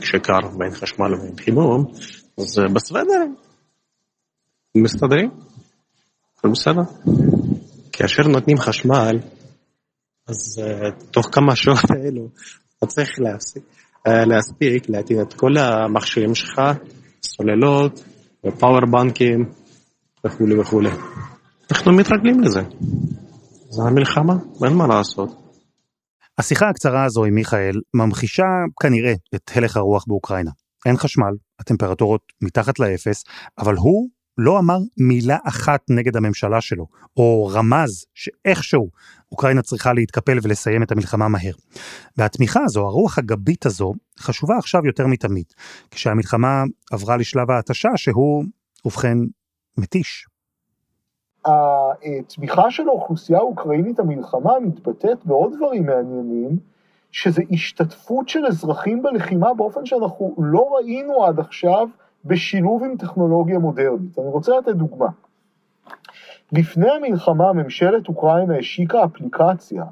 כשקר 0.00 0.58
ואין 0.58 0.70
חשמל 0.70 1.14
ואין 1.14 1.36
חימום, 1.36 1.84
אז 2.38 2.60
בסדר, 2.74 3.24
מסתדרים, 4.76 5.30
הכל 6.38 6.48
בסדר. 6.48 6.82
כאשר 7.92 8.22
נותנים 8.22 8.58
חשמל, 8.58 9.18
אז 10.28 10.62
תוך 11.10 11.28
כמה 11.32 11.56
שעות 11.56 11.90
האלו 11.96 12.28
אתה 12.78 12.86
צריך 12.86 13.10
להספיק 14.06 14.88
להטיל 14.88 15.22
את 15.22 15.34
כל 15.34 15.56
המכשירים 15.58 16.34
שלך 16.34 16.60
סוללות, 17.22 18.04
ופאוור 18.46 18.86
בנקים 18.90 19.44
וכולי 20.26 20.58
וכולי. 20.58 20.90
אנחנו 21.72 21.92
מתרגלים 21.92 22.40
לזה. 22.40 22.62
זו 23.70 23.86
המלחמה, 23.86 24.34
אין 24.64 24.72
מה 24.72 24.86
לעשות. 24.86 25.28
השיחה 26.38 26.68
הקצרה 26.68 27.04
הזו 27.04 27.24
עם 27.24 27.34
מיכאל 27.34 27.80
ממחישה 27.94 28.42
כנראה 28.82 29.12
את 29.34 29.50
הלך 29.54 29.76
הרוח 29.76 30.04
באוקראינה. 30.06 30.50
אין 30.86 30.96
חשמל, 30.96 31.32
הטמפרטורות 31.60 32.20
מתחת 32.42 32.78
לאפס, 32.78 33.24
אבל 33.58 33.74
הוא 33.74 34.08
לא 34.38 34.58
אמר 34.58 34.78
מילה 34.96 35.36
אחת 35.48 35.80
נגד 35.90 36.16
הממשלה 36.16 36.60
שלו, 36.60 36.86
או 37.16 37.50
רמז 37.52 38.04
שאיכשהו 38.14 38.90
אוקראינה 39.32 39.62
צריכה 39.62 39.92
להתקפל 39.92 40.38
ולסיים 40.42 40.82
את 40.82 40.92
המלחמה 40.92 41.28
מהר. 41.28 41.52
והתמיכה 42.16 42.60
הזו, 42.64 42.86
הרוח 42.86 43.18
הגבית 43.18 43.66
הזו, 43.66 43.92
חשובה 44.18 44.56
עכשיו 44.58 44.86
יותר 44.86 45.06
מתמיד, 45.06 45.46
כשהמלחמה 45.90 46.62
עברה 46.92 47.16
לשלב 47.16 47.50
ההתשה 47.50 47.88
שהוא, 47.96 48.44
ובכן, 48.84 49.18
מתיש. 49.78 50.26
התמיכה 51.46 52.70
של 52.70 52.88
האוכלוסייה 52.88 53.38
האוקראינית 53.38 53.98
המלחמה 53.98 54.52
מתבטאת 54.60 55.24
בעוד 55.24 55.52
דברים 55.56 55.86
מעניינים, 55.86 56.58
שזה 57.12 57.42
השתתפות 57.50 58.28
של 58.28 58.46
אזרחים 58.46 59.02
בלחימה 59.02 59.54
באופן 59.54 59.86
שאנחנו 59.86 60.34
לא 60.38 60.68
ראינו 60.76 61.24
עד 61.24 61.40
עכשיו 61.40 61.88
בשילוב 62.28 62.84
עם 62.84 62.96
טכנולוגיה 62.96 63.58
מודרנית. 63.58 64.18
אני 64.18 64.26
רוצה 64.26 64.58
לתת 64.58 64.74
דוגמה. 64.74 65.08
לפני 66.52 66.90
המלחמה 66.90 67.52
ממשלת 67.52 68.08
אוקראינה 68.08 68.58
השיקה 68.58 69.04
אפליקציה 69.04 69.84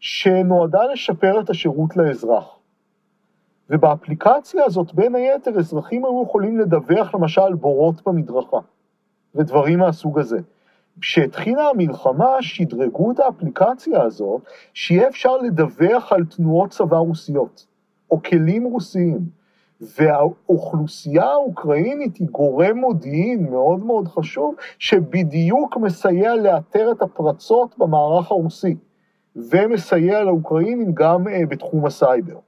שנועדה 0.00 0.84
לשפר 0.92 1.40
את 1.40 1.50
השירות 1.50 1.96
לאזרח. 1.96 2.58
ובאפליקציה 3.70 4.64
הזאת 4.64 4.94
בין 4.94 5.14
היתר 5.14 5.58
אזרחים 5.58 6.04
היו 6.04 6.22
יכולים 6.22 6.58
לדווח 6.58 7.14
למשל 7.14 7.54
בורות 7.54 8.08
במדרכה 8.08 8.58
ודברים 9.34 9.78
מהסוג 9.78 10.18
הזה. 10.18 10.38
כשהתחילה 11.00 11.68
המלחמה 11.68 12.36
שדרגו 12.40 13.12
את 13.12 13.20
האפליקציה 13.20 14.02
הזאת 14.02 14.42
שיהיה 14.74 15.08
אפשר 15.08 15.36
לדווח 15.36 16.12
על 16.12 16.24
תנועות 16.24 16.70
צבא 16.70 16.96
רוסיות 16.96 17.66
או 18.10 18.22
כלים 18.22 18.64
רוסיים. 18.64 19.39
והאוכלוסייה 19.80 21.24
האוקראינית 21.24 22.16
היא 22.16 22.28
גורם 22.30 22.76
מודיעין 22.78 23.50
מאוד 23.50 23.84
מאוד 23.84 24.08
חשוב, 24.08 24.54
שבדיוק 24.78 25.76
מסייע 25.76 26.34
לאתר 26.34 26.92
את 26.92 27.02
הפרצות 27.02 27.74
במערך 27.78 28.30
הרוסי, 28.30 28.76
ומסייע 29.36 30.24
לאוקראינים 30.24 30.92
גם 30.94 31.26
uh, 31.26 31.46
בתחום 31.48 31.86
הסייבר. 31.86 32.38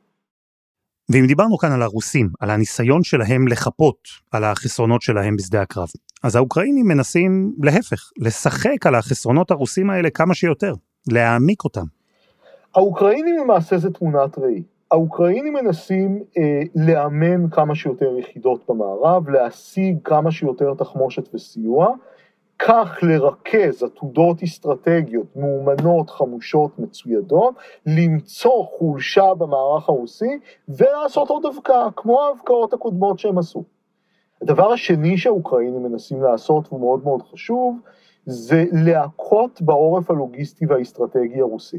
ואם 1.11 1.27
דיברנו 1.27 1.59
כאן 1.59 1.73
על 1.73 1.83
הרוסים, 1.83 2.29
על 2.41 2.51
הניסיון 2.51 3.03
שלהם 3.03 3.49
לחפות 3.49 3.99
על 4.31 4.45
החסרונות 4.45 5.03
שלהם 5.03 5.37
בשדה 5.37 5.63
הקרב, 5.63 5.89
אז 6.23 6.37
האוקראינים 6.37 6.87
מנסים 6.87 7.55
להפך, 7.63 8.11
לשחק 8.19 8.87
על 8.87 8.95
החסרונות 8.95 9.51
הרוסים 9.51 9.91
האלה 9.91 10.11
כמה 10.11 10.35
שיותר, 10.35 10.75
להעמיק 11.09 11.65
אותם. 11.65 11.85
האוקראינים 12.75 13.37
למעשה 13.37 13.79
זה 13.79 13.91
תמונת 13.91 14.39
ראי. 14.39 14.63
האוקראינים 14.93 15.53
מנסים 15.53 16.23
אה, 16.39 16.63
לאמן 16.75 17.51
כמה 17.51 17.75
שיותר 17.75 18.19
יחידות 18.19 18.65
במערב, 18.69 19.29
להשיג 19.29 19.99
כמה 20.05 20.31
שיותר 20.31 20.75
תחמושת 20.75 21.35
וסיוע, 21.35 21.95
כך 22.59 22.99
לרכז 23.03 23.83
עתודות 23.83 24.43
אסטרטגיות 24.43 25.37
מאומנות, 25.37 26.11
חמושות, 26.11 26.79
מצוידות, 26.79 27.55
למצוא 27.87 28.65
חולשה 28.65 29.35
במערך 29.35 29.89
הרוסי 29.89 30.39
ולעשות 30.69 31.29
עוד 31.29 31.47
אבקה, 31.47 31.89
כמו 31.97 32.23
ההבקעות 32.23 32.73
הקודמות 32.73 33.19
שהם 33.19 33.39
עשו. 33.39 33.65
הדבר 34.43 34.73
השני 34.73 35.19
שהאוקראינים 35.19 35.83
מנסים 35.83 36.23
לעשות, 36.23 36.69
והוא 36.69 36.81
מאוד 36.81 37.05
מאוד 37.05 37.23
חשוב, 37.23 37.79
זה 38.27 38.65
להכות 38.73 39.63
בעורף 39.63 40.11
הלוגיסטי 40.11 40.67
והאסטרטגי 40.67 41.41
הרוסי. 41.41 41.79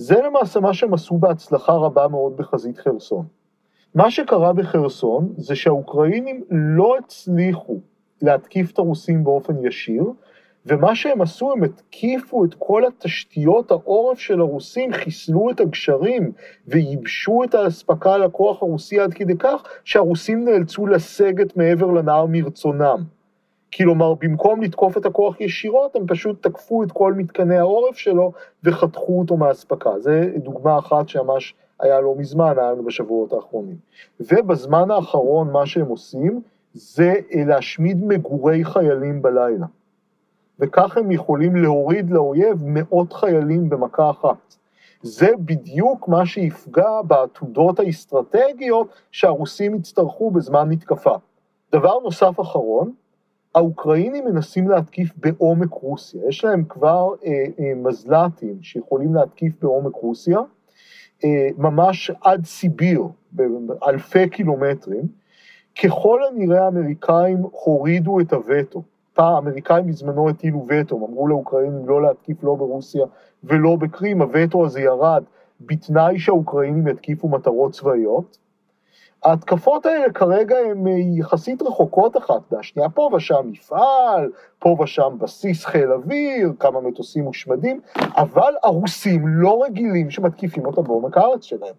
זה 0.00 0.22
למעשה 0.22 0.60
מה 0.60 0.74
שהם 0.74 0.94
עשו 0.94 1.18
בהצלחה 1.18 1.72
רבה 1.72 2.08
מאוד 2.08 2.36
בחזית 2.36 2.78
חרסון. 2.78 3.26
מה 3.94 4.10
שקרה 4.10 4.52
בחרסון 4.52 5.32
זה 5.36 5.54
שהאוקראינים 5.54 6.44
לא 6.50 6.96
הצליחו 6.98 7.78
להתקיף 8.22 8.70
את 8.70 8.78
הרוסים 8.78 9.24
באופן 9.24 9.66
ישיר, 9.66 10.04
ומה 10.66 10.94
שהם 10.94 11.22
עשו, 11.22 11.52
הם 11.52 11.64
התקיפו 11.64 12.44
את 12.44 12.54
כל 12.58 12.82
התשתיות 12.86 13.70
העורף 13.70 14.18
של 14.18 14.40
הרוסים, 14.40 14.92
חיסלו 14.92 15.50
את 15.50 15.60
הגשרים 15.60 16.32
וייבשו 16.66 17.44
את 17.44 17.54
האספקה 17.54 18.18
לכוח 18.18 18.62
הרוסי 18.62 19.00
עד 19.00 19.14
כדי 19.14 19.36
כך 19.38 19.62
שהרוסים 19.84 20.44
נאלצו 20.44 20.86
לסגת 20.86 21.56
מעבר 21.56 21.86
לנהר 21.86 22.26
מרצונם. 22.26 23.17
כלומר, 23.74 24.14
במקום 24.14 24.62
לתקוף 24.62 24.96
את 24.96 25.06
הכוח 25.06 25.40
ישירות, 25.40 25.96
הם 25.96 26.06
פשוט 26.06 26.42
תקפו 26.42 26.82
את 26.82 26.92
כל 26.92 27.12
מתקני 27.12 27.58
העורף 27.58 27.96
שלו 27.96 28.32
וחתכו 28.64 29.18
אותו 29.18 29.36
מהאספקה. 29.36 30.00
זה 30.00 30.32
דוגמה 30.36 30.78
אחת 30.78 31.08
שממש 31.08 31.54
היה 31.80 32.00
לא 32.00 32.14
מזמן, 32.16 32.54
היה 32.58 32.72
לנו 32.72 32.84
בשבועות 32.84 33.32
האחרונים. 33.32 33.76
ובזמן 34.20 34.90
האחרון 34.90 35.52
מה 35.52 35.66
שהם 35.66 35.86
עושים 35.86 36.42
זה 36.72 37.14
להשמיד 37.30 38.04
מגורי 38.04 38.64
חיילים 38.64 39.22
בלילה. 39.22 39.66
וכך 40.58 40.96
הם 40.96 41.10
יכולים 41.10 41.56
להוריד 41.56 42.10
לאויב 42.10 42.62
מאות 42.64 43.12
חיילים 43.12 43.68
במכה 43.68 44.10
אחת. 44.10 44.54
זה 45.02 45.28
בדיוק 45.38 46.08
מה 46.08 46.26
שיפגע 46.26 47.02
בעתודות 47.06 47.80
האסטרטגיות 47.80 48.88
שהרוסים 49.10 49.74
יצטרכו 49.74 50.30
בזמן 50.30 50.68
מתקפה. 50.68 51.14
דבר 51.72 51.98
נוסף 51.98 52.40
אחרון, 52.40 52.92
האוקראינים 53.58 54.24
מנסים 54.24 54.68
להתקיף 54.68 55.12
בעומק 55.16 55.72
רוסיה, 55.72 56.20
יש 56.28 56.44
להם 56.44 56.64
כבר 56.68 57.08
אה, 57.24 57.44
אה, 57.60 57.72
מזל"טים 57.76 58.62
שיכולים 58.62 59.14
להתקיף 59.14 59.52
בעומק 59.62 59.94
רוסיה, 59.94 60.38
אה, 61.24 61.48
ממש 61.58 62.10
עד 62.20 62.44
סיביר, 62.44 63.02
באלפי 63.32 64.28
קילומטרים, 64.28 65.04
ככל 65.82 66.20
הנראה 66.24 66.64
האמריקאים 66.64 67.42
הורידו 67.64 68.20
את 68.20 68.32
הווטו. 68.32 68.82
האמריקאים 69.16 69.86
בזמנו 69.86 70.28
הטילו 70.28 70.66
וטו, 70.68 70.96
אמרו 70.96 71.28
לאוקראינים 71.28 71.88
לא 71.88 72.02
להתקיף 72.02 72.42
לא 72.42 72.54
ברוסיה 72.54 73.06
ולא 73.44 73.76
בקרים, 73.76 74.22
הווטו 74.22 74.66
הזה 74.66 74.80
ירד 74.80 75.22
בתנאי 75.60 76.18
שהאוקראינים 76.18 76.88
יתקיפו 76.88 77.28
מטרות 77.28 77.72
צבאיות. 77.72 78.38
ההתקפות 79.24 79.86
האלה 79.86 80.12
כרגע 80.12 80.56
הן 80.56 80.86
אה, 80.86 80.92
יחסית 81.18 81.62
רחוקות 81.62 82.16
אחת 82.16 82.52
מהשנייה, 82.52 82.88
פה 82.88 83.10
ושם 83.16 83.42
מפעל, 83.44 84.30
פה 84.58 84.76
ושם 84.82 85.16
בסיס 85.18 85.64
חיל 85.64 85.92
אוויר, 85.92 86.52
כמה 86.60 86.80
מטוסים 86.80 87.24
מושמדים, 87.24 87.80
אבל 87.96 88.54
הרוסים 88.62 89.22
לא 89.26 89.62
רגילים 89.64 90.10
שמתקיפים 90.10 90.66
אותם 90.66 90.82
בעומק 90.82 91.16
הארץ 91.16 91.44
שלהם, 91.44 91.74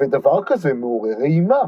ודבר 0.00 0.42
כזה 0.46 0.74
מעורר 0.74 1.20
אימה. 1.20 1.60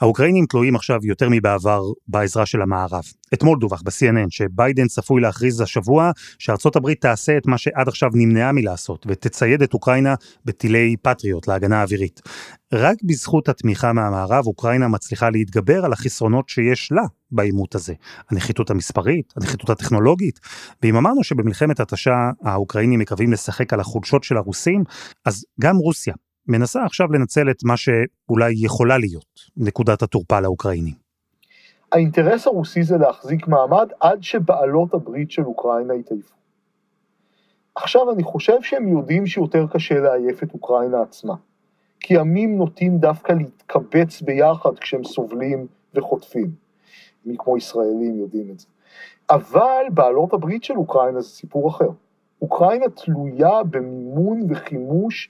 האוקראינים 0.00 0.46
תלויים 0.46 0.76
עכשיו 0.76 1.00
יותר 1.02 1.28
מבעבר 1.30 1.82
בעזרה 2.08 2.46
של 2.46 2.62
המערב. 2.62 3.02
אתמול 3.34 3.58
דווח 3.58 3.82
ב-CNN 3.82 4.30
שביידן 4.30 4.86
צפוי 4.86 5.20
להכריז 5.20 5.60
השבוע 5.60 6.10
שארצות 6.38 6.76
הברית 6.76 7.00
תעשה 7.00 7.36
את 7.36 7.46
מה 7.46 7.58
שעד 7.58 7.88
עכשיו 7.88 8.10
נמנעה 8.14 8.52
מלעשות, 8.52 9.06
ותצייד 9.08 9.62
את 9.62 9.74
אוקראינה 9.74 10.14
בטילי 10.44 10.96
פטריוט 11.02 11.48
להגנה 11.48 11.80
האווירית. 11.80 12.20
רק 12.72 12.96
בזכות 13.04 13.48
התמיכה 13.48 13.92
מהמערב, 13.92 14.46
אוקראינה 14.46 14.88
מצליחה 14.88 15.30
להתגבר 15.30 15.84
על 15.84 15.92
החסרונות 15.92 16.48
שיש 16.48 16.92
לה 16.92 17.02
בעימות 17.30 17.74
הזה. 17.74 17.94
הנחיתות 18.30 18.70
המספרית, 18.70 19.32
הנחיתות 19.36 19.70
הטכנולוגית. 19.70 20.40
ואם 20.82 20.96
אמרנו 20.96 21.24
שבמלחמת 21.24 21.80
התשה 21.80 22.30
האוקראינים 22.44 23.00
מקווים 23.00 23.32
לשחק 23.32 23.72
על 23.72 23.80
החולשות 23.80 24.24
של 24.24 24.36
הרוסים, 24.36 24.84
אז 25.24 25.44
גם 25.60 25.76
רוסיה 25.76 26.14
מנסה 26.48 26.84
עכשיו 26.84 27.12
לנצל 27.12 27.50
את 27.50 27.64
מה 27.64 27.76
שאולי 27.76 28.52
יכולה 28.56 28.98
להיות 28.98 29.40
נקודת 29.56 30.02
התורפה 30.02 30.40
לאוקראינים. 30.40 30.94
האינטרס 31.92 32.46
הרוסי 32.46 32.82
זה 32.82 32.96
להחזיק 32.98 33.48
מעמד 33.48 33.88
עד 34.00 34.22
שבעלות 34.22 34.94
הברית 34.94 35.30
של 35.30 35.42
אוקראינה 35.42 35.94
יתעייפו. 35.94 36.34
עכשיו 37.74 38.12
אני 38.12 38.22
חושב 38.22 38.62
שהם 38.62 38.88
יודעים 38.88 39.26
שיותר 39.26 39.66
קשה 39.72 40.00
לעייף 40.00 40.42
את 40.42 40.54
אוקראינה 40.54 41.02
עצמה, 41.02 41.34
כי 42.00 42.18
עמים 42.18 42.58
נוטים 42.58 42.98
דווקא 42.98 43.32
להתקבץ 43.32 44.22
ביחד 44.22 44.78
כשהם 44.78 45.04
סובלים 45.04 45.66
וחוטפים, 45.94 46.50
מי 47.24 47.34
כמו 47.38 47.56
ישראלים 47.56 48.16
יודעים 48.16 48.50
את 48.50 48.60
זה. 48.60 48.66
אבל 49.30 49.84
בעלות 49.90 50.32
הברית 50.32 50.64
של 50.64 50.74
אוקראינה 50.74 51.20
זה 51.20 51.28
סיפור 51.28 51.68
אחר. 51.68 51.88
אוקראינה 52.42 52.86
תלויה 52.88 53.62
במימון 53.62 54.40
וחימוש 54.48 55.28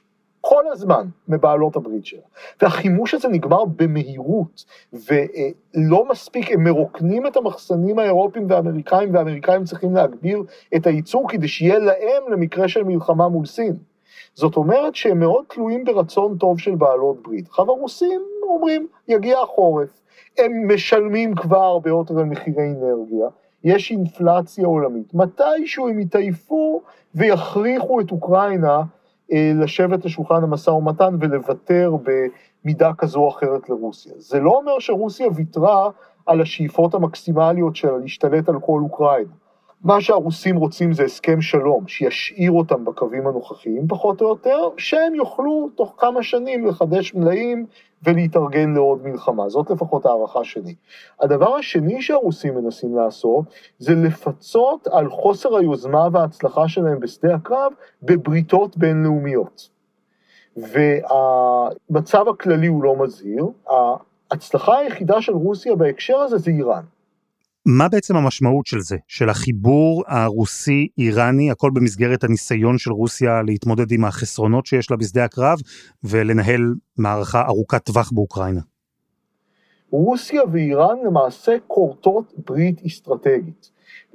כל 0.50 0.64
הזמן 0.72 1.06
מבעלות 1.28 1.76
הברית 1.76 2.06
שלה. 2.06 2.20
והחימוש 2.62 3.14
הזה 3.14 3.28
נגמר 3.28 3.64
במהירות, 3.64 4.64
ולא 4.92 6.08
מספיק, 6.08 6.52
הם 6.52 6.64
מרוקנים 6.64 7.26
את 7.26 7.36
המחסנים 7.36 7.98
האירופיים 7.98 8.46
והאמריקאים, 8.48 9.14
והאמריקאים 9.14 9.64
צריכים 9.64 9.94
להגביר 9.94 10.42
את 10.76 10.86
הייצור 10.86 11.28
כדי 11.28 11.48
שיהיה 11.48 11.78
להם 11.78 12.32
למקרה 12.32 12.68
של 12.68 12.84
מלחמה 12.84 13.28
מול 13.28 13.46
סין. 13.46 13.76
זאת 14.34 14.56
אומרת 14.56 14.94
שהם 14.94 15.20
מאוד 15.20 15.44
תלויים 15.48 15.84
ברצון 15.84 16.38
טוב 16.38 16.58
של 16.58 16.74
בעלות 16.74 17.22
ברית. 17.22 17.48
עכשיו 17.48 17.70
הרוסים 17.70 18.20
אומרים, 18.42 18.86
יגיע 19.08 19.38
החורף, 19.38 20.02
הם 20.38 20.74
משלמים 20.74 21.34
כבר 21.34 21.62
הרבה 21.62 21.90
יותר 21.90 22.18
על 22.18 22.24
מחירי 22.24 22.66
אנרגיה, 22.66 23.26
יש 23.64 23.90
אינפלציה 23.90 24.66
עולמית, 24.66 25.14
מתישהו 25.14 25.88
הם 25.88 26.00
יתעייפו 26.00 26.82
ויכריחו 27.14 28.00
את 28.00 28.10
אוקראינה 28.10 28.82
לשבת 29.32 30.04
לשולחן 30.04 30.42
המשא 30.42 30.70
ומתן 30.70 31.16
ולוותר 31.20 31.96
במידה 32.02 32.92
כזו 32.98 33.20
או 33.20 33.28
אחרת 33.28 33.68
לרוסיה. 33.68 34.12
זה 34.16 34.40
לא 34.40 34.50
אומר 34.50 34.78
שרוסיה 34.78 35.26
ויתרה 35.34 35.90
על 36.26 36.40
השאיפות 36.40 36.94
המקסימליות 36.94 37.76
שלה 37.76 37.98
להשתלט 37.98 38.48
על 38.48 38.60
כל 38.60 38.80
אוקראינה. 38.82 39.32
מה 39.84 40.00
שהרוסים 40.00 40.56
רוצים 40.56 40.92
זה 40.92 41.04
הסכם 41.04 41.40
שלום, 41.40 41.88
שישאיר 41.88 42.52
אותם 42.52 42.84
בקווים 42.84 43.26
הנוכחיים 43.26 43.88
פחות 43.88 44.20
או 44.20 44.28
יותר, 44.28 44.68
שהם 44.76 45.14
יוכלו 45.14 45.68
תוך 45.74 45.94
כמה 45.98 46.22
שנים 46.22 46.66
לחדש 46.66 47.14
מלאים 47.14 47.66
ולהתארגן 48.02 48.74
לעוד 48.74 49.02
מלחמה, 49.04 49.48
זאת 49.48 49.70
לפחות 49.70 50.06
הערכה 50.06 50.44
שלי. 50.44 50.74
הדבר 51.20 51.54
השני 51.54 52.02
שהרוסים 52.02 52.54
מנסים 52.54 52.96
לעשות, 52.96 53.44
זה 53.78 53.94
לפצות 53.94 54.86
על 54.86 55.10
חוסר 55.10 55.56
היוזמה 55.56 56.08
וההצלחה 56.12 56.68
שלהם 56.68 57.00
בשדה 57.00 57.34
הקרב 57.34 57.72
בבריתות 58.02 58.76
בינלאומיות. 58.76 59.68
והמצב 60.56 62.28
הכללי 62.28 62.66
הוא 62.66 62.82
לא 62.82 62.96
מזהיר, 62.96 63.46
ההצלחה 64.30 64.78
היחידה 64.78 65.22
של 65.22 65.32
רוסיה 65.32 65.76
בהקשר 65.76 66.16
הזה 66.16 66.38
זה 66.38 66.50
איראן. 66.50 66.82
מה 67.78 67.88
בעצם 67.88 68.16
המשמעות 68.16 68.66
של 68.66 68.80
זה, 68.80 68.96
של 69.08 69.28
החיבור 69.28 70.04
הרוסי-איראני, 70.06 71.50
הכל 71.50 71.70
במסגרת 71.74 72.24
הניסיון 72.24 72.78
של 72.78 72.92
רוסיה 72.92 73.42
להתמודד 73.42 73.92
עם 73.92 74.04
החסרונות 74.04 74.66
שיש 74.66 74.90
לה 74.90 74.96
בשדה 74.96 75.24
הקרב 75.24 75.58
ולנהל 76.04 76.74
מערכה 76.98 77.42
ארוכת 77.46 77.84
טווח 77.84 78.10
באוקראינה? 78.12 78.60
רוסיה 79.90 80.42
ואיראן 80.52 80.96
למעשה 81.06 81.56
כורתות 81.66 82.32
ברית 82.46 82.84
אסטרטגית. 82.86 83.70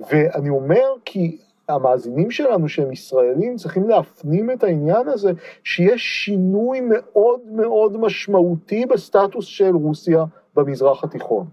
ואני 0.09 0.49
אומר 0.49 0.85
כי 1.05 1.37
המאזינים 1.69 2.31
שלנו 2.31 2.69
שהם 2.69 2.91
ישראלים 2.91 3.55
צריכים 3.55 3.89
להפנים 3.89 4.51
את 4.51 4.63
העניין 4.63 5.07
הזה 5.07 5.31
שיש 5.63 6.01
שינוי 6.25 6.81
מאוד 6.81 7.39
מאוד 7.51 7.97
משמעותי 7.97 8.85
בסטטוס 8.85 9.45
של 9.45 9.75
רוסיה 9.75 10.23
במזרח 10.55 11.03
התיכון. 11.03 11.47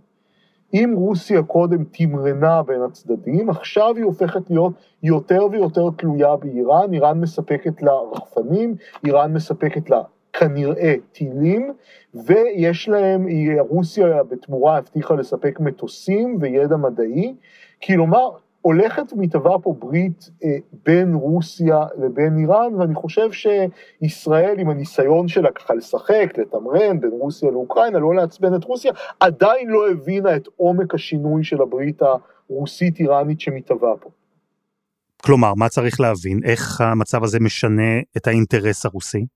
אם 0.75 0.95
רוסיה 0.97 1.43
קודם 1.43 1.85
תמרנה 1.85 2.63
בין 2.63 2.83
הצדדים, 2.83 3.51
עכשיו 3.51 3.97
היא 3.97 4.05
הופכת 4.05 4.51
להיות 4.51 4.73
יותר 5.03 5.47
ויותר 5.51 5.89
תלויה 5.97 6.37
באיראן, 6.37 6.93
איראן 6.93 7.21
מספקת 7.21 7.83
לה 7.83 7.93
רחפנים, 8.13 8.75
איראן 9.07 9.33
מספקת 9.33 9.91
לה 9.91 10.03
כנראה 10.33 10.95
טילים, 11.13 11.73
ויש 12.15 12.89
להם, 12.89 13.27
רוסיה 13.59 14.23
בתמורה 14.23 14.77
הבטיחה 14.77 15.15
לספק 15.15 15.61
מטוסים 15.61 16.39
וידע 16.41 16.77
מדעי, 16.77 17.35
כלומר 17.87 18.31
הולכת 18.63 19.13
ומתהווה 19.13 19.59
פה 19.59 19.75
ברית 19.79 20.31
אה, 20.45 20.49
בין 20.85 21.15
רוסיה 21.15 21.81
לבין 21.99 22.39
איראן, 22.39 22.75
ואני 22.75 22.95
חושב 22.95 23.29
שישראל 23.33 24.59
עם 24.59 24.69
הניסיון 24.69 25.29
שלה 25.29 25.51
ככה 25.53 25.75
לשחק, 25.75 26.33
לתמרן 26.39 27.01
בין 27.01 27.11
רוסיה 27.11 27.51
לאוקראינה, 27.51 27.99
לא 27.99 28.15
לעצבן 28.15 28.55
את 28.55 28.65
רוסיה, 28.65 28.93
עדיין 29.21 29.69
לא 29.69 29.91
הבינה 29.91 30.37
את 30.37 30.49
עומק 30.57 30.95
השינוי 30.95 31.45
של 31.45 31.63
הברית 31.63 32.03
הרוסית-איראנית 32.03 33.41
שמתהווה 33.41 33.97
פה. 34.01 34.11
כלומר, 35.23 35.55
מה 35.55 35.69
צריך 35.69 36.01
להבין? 36.01 36.41
איך 36.45 36.81
המצב 36.81 37.25
הזה 37.25 37.41
משנה 37.41 38.01
את 38.17 38.27
האינטרס 38.27 38.87
הרוסי? 38.87 39.27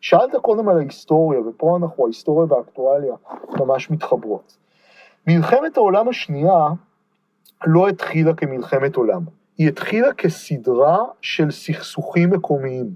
שאלת 0.00 0.34
קודם 0.42 0.68
על 0.68 0.78
ההיסטוריה, 0.78 1.40
ופה 1.40 1.76
אנחנו, 1.76 2.04
ההיסטוריה 2.04 2.52
והאקטואליה 2.52 3.14
ממש 3.58 3.90
מתחברות. 3.90 4.56
מלחמת 5.26 5.76
העולם 5.76 6.08
השנייה 6.08 6.68
לא 7.66 7.88
התחילה 7.88 8.34
כמלחמת 8.34 8.96
עולם, 8.96 9.22
היא 9.58 9.68
התחילה 9.68 10.12
כסדרה 10.14 11.04
של 11.20 11.50
סכסוכים 11.50 12.30
מקומיים, 12.30 12.90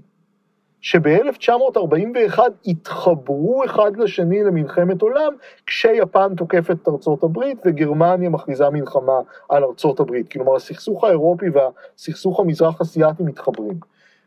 שב-1941 0.85 2.39
התחברו 2.65 3.65
אחד 3.65 3.97
לשני 3.97 4.43
למלחמת 4.43 5.01
עולם, 5.01 5.33
כשיפן 5.65 6.35
תוקפת 6.35 6.77
את 6.83 6.87
ארצות 6.87 7.23
הברית 7.23 7.57
וגרמניה 7.65 8.29
מכריזה 8.29 8.69
מלחמה 8.69 9.19
על 9.49 9.63
ארצות 9.63 9.99
הברית. 9.99 10.31
כלומר, 10.31 10.55
הסכסוך 10.55 11.03
האירופי 11.03 11.45
והסכסוך 11.49 12.39
המזרח 12.39 12.81
אסיאטי 12.81 13.23
מתחברים. 13.23 13.79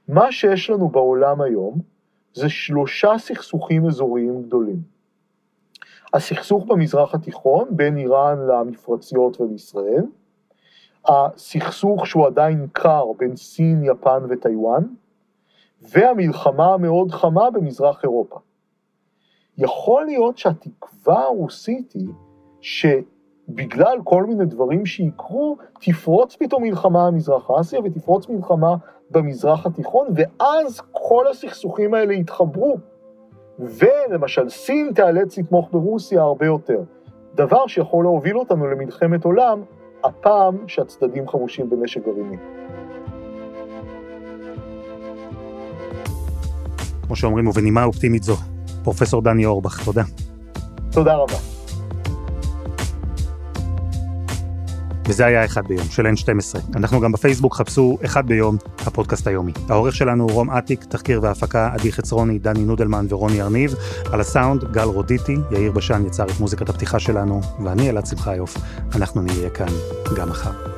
מה 0.08 0.32
שיש 0.32 0.70
לנו 0.70 0.88
בעולם 0.88 1.40
היום 1.40 1.78
זה 2.34 2.48
שלושה 2.48 3.18
סכסוכים 3.18 3.86
אזוריים 3.86 4.42
גדולים. 4.42 4.80
הסכסוך 6.14 6.64
במזרח 6.68 7.14
התיכון 7.14 7.68
בין 7.70 7.96
איראן 7.96 8.38
למפרציות 8.48 9.40
ולישראל, 9.40 10.04
הסכסוך 11.08 12.06
שהוא 12.06 12.26
עדיין 12.26 12.66
קר 12.72 13.04
בין 13.18 13.36
סין, 13.36 13.84
יפן 13.84 14.22
וטיוואן, 14.28 14.82
והמלחמה 15.82 16.74
המאוד 16.74 17.10
חמה 17.10 17.50
במזרח 17.50 18.02
אירופה. 18.02 18.38
יכול 19.58 20.04
להיות 20.04 20.38
שהתקווה 20.38 21.22
הרוסית 21.22 21.92
היא 21.92 22.08
שבגלל 22.60 23.98
כל 24.04 24.24
מיני 24.26 24.44
דברים 24.44 24.86
שיקרו, 24.86 25.56
תפרוץ 25.80 26.36
פתאום 26.36 26.62
מלחמה 26.62 27.10
במזרח 27.10 27.50
אסיה 27.60 27.80
ותפרוץ 27.84 28.28
מלחמה 28.28 28.76
במזרח 29.10 29.66
התיכון, 29.66 30.08
ואז 30.14 30.80
כל 30.92 31.26
הסכסוכים 31.30 31.94
האלה 31.94 32.12
יתחברו. 32.12 32.76
ולמשל 33.58 34.48
סין 34.48 34.92
תיאלץ 34.94 35.38
לתמוך 35.38 35.68
ברוסיה 35.72 36.22
הרבה 36.22 36.46
יותר. 36.46 36.82
דבר 37.34 37.66
שיכול 37.66 38.04
להוביל 38.04 38.38
אותנו 38.38 38.66
למלחמת 38.66 39.24
עולם 39.24 39.62
הפעם 40.04 40.56
שהצדדים 40.68 41.28
חמושים 41.28 41.70
בנשק 41.70 42.00
גרעיני. 42.04 42.36
כמו 47.06 47.16
שאומרים, 47.16 47.46
ובנימה 47.46 47.84
אופטימית 47.84 48.22
זו, 48.22 48.36
פרופסור 48.84 49.22
דני 49.22 49.46
אורבך, 49.46 49.84
תודה. 49.84 50.02
תודה 50.92 51.14
רבה. 51.14 51.57
וזה 55.08 55.26
היה 55.26 55.44
אחד 55.44 55.68
ביום 55.68 55.86
של 55.90 56.06
N12. 56.06 56.76
אנחנו 56.76 57.00
גם 57.00 57.12
בפייסבוק 57.12 57.54
חפשו 57.54 57.98
אחד 58.04 58.26
ביום, 58.26 58.56
הפודקאסט 58.86 59.26
היומי. 59.26 59.52
העורך 59.68 59.94
שלנו 59.94 60.24
הוא 60.24 60.32
רום 60.32 60.50
אטיק, 60.50 60.84
תחקיר 60.84 61.20
והפקה 61.22 61.70
עדי 61.72 61.92
חצרוני, 61.92 62.38
דני 62.38 62.64
נודלמן 62.64 63.06
ורוני 63.08 63.42
ארניב. 63.42 63.74
על 64.12 64.20
הסאונד 64.20 64.64
גל 64.72 64.82
רודיטי, 64.82 65.36
יאיר 65.50 65.72
בשן 65.72 66.06
יצר 66.06 66.24
את 66.24 66.40
מוזיקת 66.40 66.68
הפתיחה 66.68 66.98
שלנו, 66.98 67.40
ואני 67.64 67.90
אלעד 67.90 68.06
שמחיוף. 68.06 68.56
אנחנו 68.94 69.22
נהיה 69.22 69.50
כאן 69.50 69.72
גם 70.16 70.28
מחר. 70.28 70.77